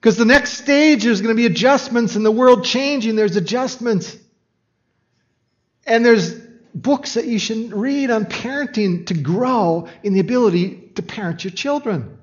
Because 0.00 0.16
the 0.16 0.26
next 0.26 0.58
stage 0.58 1.06
is 1.06 1.22
going 1.22 1.34
to 1.34 1.40
be 1.40 1.46
adjustments 1.46 2.14
and 2.14 2.26
the 2.26 2.30
world 2.30 2.64
changing. 2.64 3.16
There's 3.16 3.36
adjustments. 3.36 4.16
And 5.86 6.04
there's 6.04 6.34
books 6.74 7.14
that 7.14 7.24
you 7.24 7.38
should 7.38 7.72
read 7.72 8.10
on 8.10 8.26
parenting 8.26 9.06
to 9.06 9.14
grow 9.14 9.88
in 10.02 10.12
the 10.12 10.20
ability 10.20 10.92
to 10.96 11.02
parent 11.02 11.44
your 11.44 11.52
children. 11.52 12.18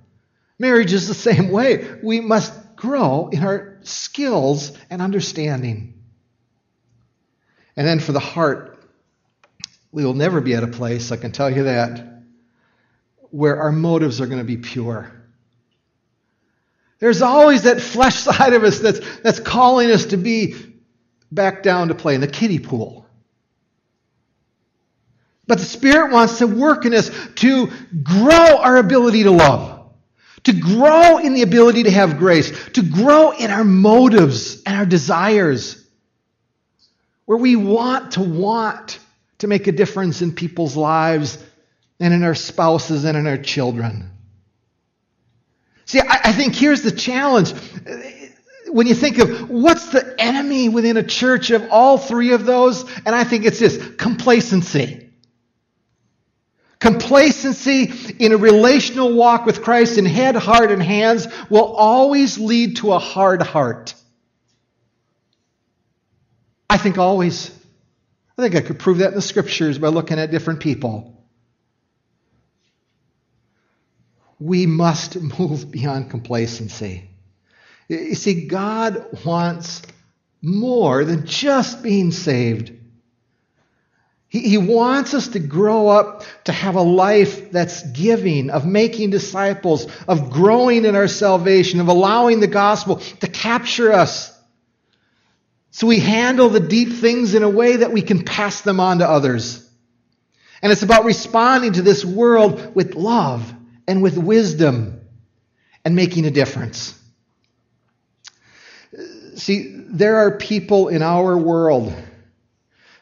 Marriage 0.59 0.93
is 0.93 1.07
the 1.07 1.15
same 1.15 1.49
way. 1.49 1.99
We 2.03 2.21
must 2.21 2.53
grow 2.75 3.29
in 3.29 3.43
our 3.43 3.79
skills 3.81 4.77
and 4.91 5.01
understanding. 5.01 5.95
And 7.75 7.87
then 7.87 7.99
for 7.99 8.11
the 8.11 8.19
heart, 8.19 8.70
we 9.91 10.05
will 10.05 10.13
never 10.13 10.41
be 10.41 10.53
at 10.53 10.63
a 10.63 10.67
place, 10.67 11.11
I 11.11 11.17
can 11.17 11.31
tell 11.31 11.49
you 11.49 11.63
that, 11.63 12.23
where 13.29 13.61
our 13.61 13.71
motives 13.71 14.21
are 14.21 14.27
going 14.27 14.39
to 14.39 14.45
be 14.45 14.57
pure. 14.57 15.11
There's 16.99 17.21
always 17.21 17.63
that 17.63 17.81
flesh 17.81 18.15
side 18.19 18.53
of 18.53 18.63
us 18.63 18.79
that's, 18.79 18.99
that's 19.19 19.39
calling 19.39 19.91
us 19.91 20.05
to 20.07 20.17
be 20.17 20.55
back 21.31 21.63
down 21.63 21.89
to 21.89 21.95
play 21.95 22.15
in 22.15 22.21
the 22.21 22.27
kiddie 22.27 22.59
pool. 22.59 23.05
But 25.47 25.59
the 25.59 25.65
Spirit 25.65 26.13
wants 26.13 26.37
to 26.37 26.47
work 26.47 26.85
in 26.85 26.93
us 26.93 27.11
to 27.35 27.69
grow 28.03 28.57
our 28.57 28.77
ability 28.77 29.23
to 29.23 29.31
love, 29.31 29.91
to 30.43 30.53
grow 30.53 31.17
in 31.17 31.33
the 31.33 31.41
ability 31.41 31.83
to 31.83 31.91
have 31.91 32.17
grace, 32.17 32.69
to 32.69 32.81
grow 32.81 33.31
in 33.31 33.51
our 33.51 33.65
motives 33.65 34.63
and 34.63 34.77
our 34.77 34.85
desires, 34.85 35.85
where 37.25 37.37
we 37.37 37.57
want 37.57 38.13
to 38.13 38.21
want 38.21 38.99
to 39.41 39.47
make 39.47 39.67
a 39.67 39.71
difference 39.71 40.21
in 40.21 40.33
people's 40.33 40.75
lives 40.75 41.37
and 41.99 42.13
in 42.13 42.23
our 42.23 42.35
spouses 42.35 43.05
and 43.05 43.17
in 43.17 43.27
our 43.27 43.37
children. 43.37 44.09
See, 45.85 45.99
I, 45.99 46.21
I 46.25 46.31
think 46.31 46.55
here's 46.55 46.83
the 46.83 46.91
challenge. 46.91 47.53
when 48.71 48.87
you 48.87 48.95
think 48.95 49.17
of 49.17 49.49
what's 49.49 49.89
the 49.89 50.15
enemy 50.19 50.69
within 50.69 50.95
a 50.97 51.03
church 51.03 51.49
of 51.51 51.69
all 51.71 51.97
three 51.97 52.33
of 52.33 52.45
those, 52.45 52.83
and 53.05 53.15
I 53.15 53.23
think 53.23 53.45
it's 53.45 53.59
this 53.59 53.95
complacency. 53.97 55.09
Complacency 56.79 57.93
in 58.19 58.33
a 58.33 58.37
relational 58.37 59.13
walk 59.13 59.45
with 59.45 59.61
Christ 59.63 59.97
in 59.97 60.05
head, 60.05 60.35
heart, 60.35 60.71
and 60.71 60.81
hands 60.81 61.27
will 61.49 61.73
always 61.73 62.37
lead 62.37 62.77
to 62.77 62.93
a 62.93 62.99
hard 62.99 63.41
heart. 63.41 63.93
I 66.69 66.77
think 66.77 66.97
always. 66.97 67.57
I 68.41 68.49
think 68.49 68.55
I 68.55 68.67
could 68.67 68.79
prove 68.79 68.97
that 68.97 69.09
in 69.09 69.13
the 69.13 69.21
scriptures 69.21 69.77
by 69.77 69.89
looking 69.89 70.17
at 70.17 70.31
different 70.31 70.61
people. 70.61 71.23
We 74.39 74.65
must 74.65 75.15
move 75.39 75.69
beyond 75.69 76.09
complacency. 76.09 77.07
You 77.87 78.15
see, 78.15 78.47
God 78.47 79.23
wants 79.23 79.83
more 80.41 81.05
than 81.05 81.27
just 81.27 81.83
being 81.83 82.11
saved. 82.11 82.71
He, 84.27 84.39
he 84.39 84.57
wants 84.57 85.13
us 85.13 85.27
to 85.29 85.39
grow 85.39 85.89
up 85.89 86.23
to 86.45 86.51
have 86.51 86.73
a 86.73 86.81
life 86.81 87.51
that's 87.51 87.83
giving, 87.91 88.49
of 88.49 88.65
making 88.65 89.11
disciples, 89.11 89.85
of 90.07 90.31
growing 90.31 90.85
in 90.85 90.95
our 90.95 91.07
salvation, 91.07 91.79
of 91.79 91.89
allowing 91.89 92.39
the 92.39 92.47
gospel 92.47 92.95
to 92.95 93.27
capture 93.27 93.93
us. 93.93 94.30
So 95.71 95.87
we 95.87 95.99
handle 95.99 96.49
the 96.49 96.59
deep 96.59 96.93
things 96.93 97.33
in 97.33 97.43
a 97.43 97.49
way 97.49 97.77
that 97.77 97.91
we 97.91 98.01
can 98.01 98.23
pass 98.23 98.61
them 98.61 98.79
on 98.79 98.99
to 98.99 99.09
others. 99.09 99.67
And 100.61 100.71
it's 100.71 100.83
about 100.83 101.05
responding 101.05 101.73
to 101.73 101.81
this 101.81 102.05
world 102.05 102.75
with 102.75 102.95
love 102.95 103.51
and 103.87 104.03
with 104.03 104.17
wisdom 104.17 104.99
and 105.83 105.95
making 105.95 106.25
a 106.25 106.31
difference. 106.31 106.97
See, 109.35 109.73
there 109.73 110.17
are 110.17 110.37
people 110.37 110.89
in 110.89 111.01
our 111.01 111.37
world 111.37 111.93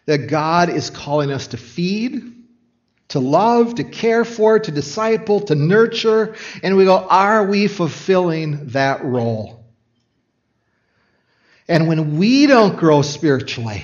that 0.05 0.28
God 0.28 0.70
is 0.70 0.89
calling 0.89 1.32
us 1.32 1.47
to 1.47 1.57
feed, 1.57 2.34
to 3.09 3.20
love, 3.20 3.76
to 3.76 3.84
care 3.84 4.24
for, 4.24 4.59
to 4.59 4.72
disciple, 4.72 5.41
to 5.41 5.55
nurture. 5.55 6.36
And 6.61 6.78
we 6.78 6.86
go, 6.86 6.97
are 6.97 7.45
we 7.45 7.67
fulfilling 7.67 8.67
that 8.67 9.03
role? 9.03 9.59
And 11.70 11.88
when 11.88 12.17
we 12.17 12.47
don't 12.47 12.76
grow 12.78 13.03
spiritually, 13.03 13.84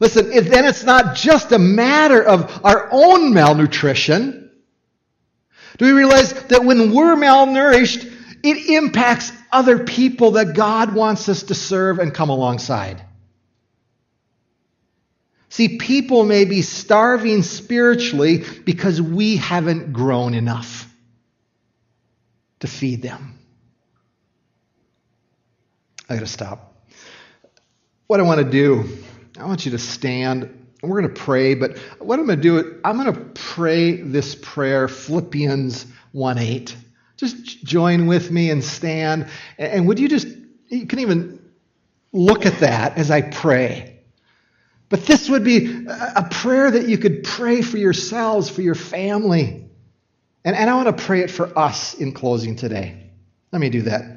listen, 0.00 0.30
then 0.30 0.64
it's 0.64 0.82
not 0.82 1.14
just 1.14 1.52
a 1.52 1.58
matter 1.60 2.20
of 2.20 2.64
our 2.64 2.88
own 2.90 3.32
malnutrition. 3.32 4.50
Do 5.78 5.84
we 5.84 5.92
realize 5.92 6.32
that 6.32 6.64
when 6.64 6.92
we're 6.92 7.14
malnourished, 7.14 8.12
it 8.42 8.68
impacts 8.68 9.30
other 9.52 9.84
people 9.84 10.32
that 10.32 10.54
God 10.54 10.92
wants 10.92 11.28
us 11.28 11.44
to 11.44 11.54
serve 11.54 12.00
and 12.00 12.12
come 12.12 12.30
alongside? 12.30 13.00
See, 15.50 15.78
people 15.78 16.24
may 16.24 16.46
be 16.46 16.62
starving 16.62 17.44
spiritually 17.44 18.44
because 18.64 19.00
we 19.00 19.36
haven't 19.36 19.92
grown 19.92 20.34
enough 20.34 20.92
to 22.58 22.66
feed 22.66 23.02
them. 23.02 23.33
I 26.08 26.14
got 26.14 26.20
to 26.20 26.26
stop. 26.26 26.74
What 28.06 28.20
I 28.20 28.22
want 28.22 28.40
to 28.40 28.50
do, 28.50 28.98
I 29.38 29.46
want 29.46 29.64
you 29.64 29.72
to 29.72 29.78
stand 29.78 30.64
and 30.84 30.90
we're 30.90 31.00
to 31.00 31.08
pray, 31.08 31.54
but 31.54 31.78
what 31.98 32.18
I'm 32.18 32.26
to 32.26 32.36
do, 32.36 32.78
I'm 32.84 33.02
to 33.02 33.18
pray 33.32 34.02
this 34.02 34.34
prayer, 34.34 34.86
Philippians 34.86 35.86
1 36.12 36.38
8. 36.38 36.76
Just 37.16 37.64
join 37.64 38.06
with 38.06 38.30
me 38.30 38.50
and 38.50 38.62
stand. 38.62 39.28
And 39.56 39.88
would 39.88 39.98
you 39.98 40.08
just, 40.08 40.26
you 40.68 40.86
can 40.86 40.98
even 40.98 41.42
look 42.12 42.44
at 42.44 42.58
that 42.58 42.98
as 42.98 43.10
I 43.10 43.22
pray. 43.22 44.00
But 44.90 45.06
this 45.06 45.30
would 45.30 45.42
be 45.42 45.86
a 45.88 46.28
prayer 46.30 46.70
that 46.70 46.86
you 46.86 46.98
could 46.98 47.24
pray 47.24 47.62
for 47.62 47.78
yourselves, 47.78 48.50
for 48.50 48.60
your 48.60 48.74
family. 48.74 49.66
And, 50.44 50.54
and 50.54 50.68
I 50.68 50.74
want 50.74 50.94
to 50.94 51.04
pray 51.04 51.20
it 51.20 51.30
for 51.30 51.58
us 51.58 51.94
in 51.94 52.12
closing 52.12 52.56
today. 52.56 53.10
Let 53.52 53.60
me 53.60 53.70
do 53.70 53.82
that. 53.82 54.13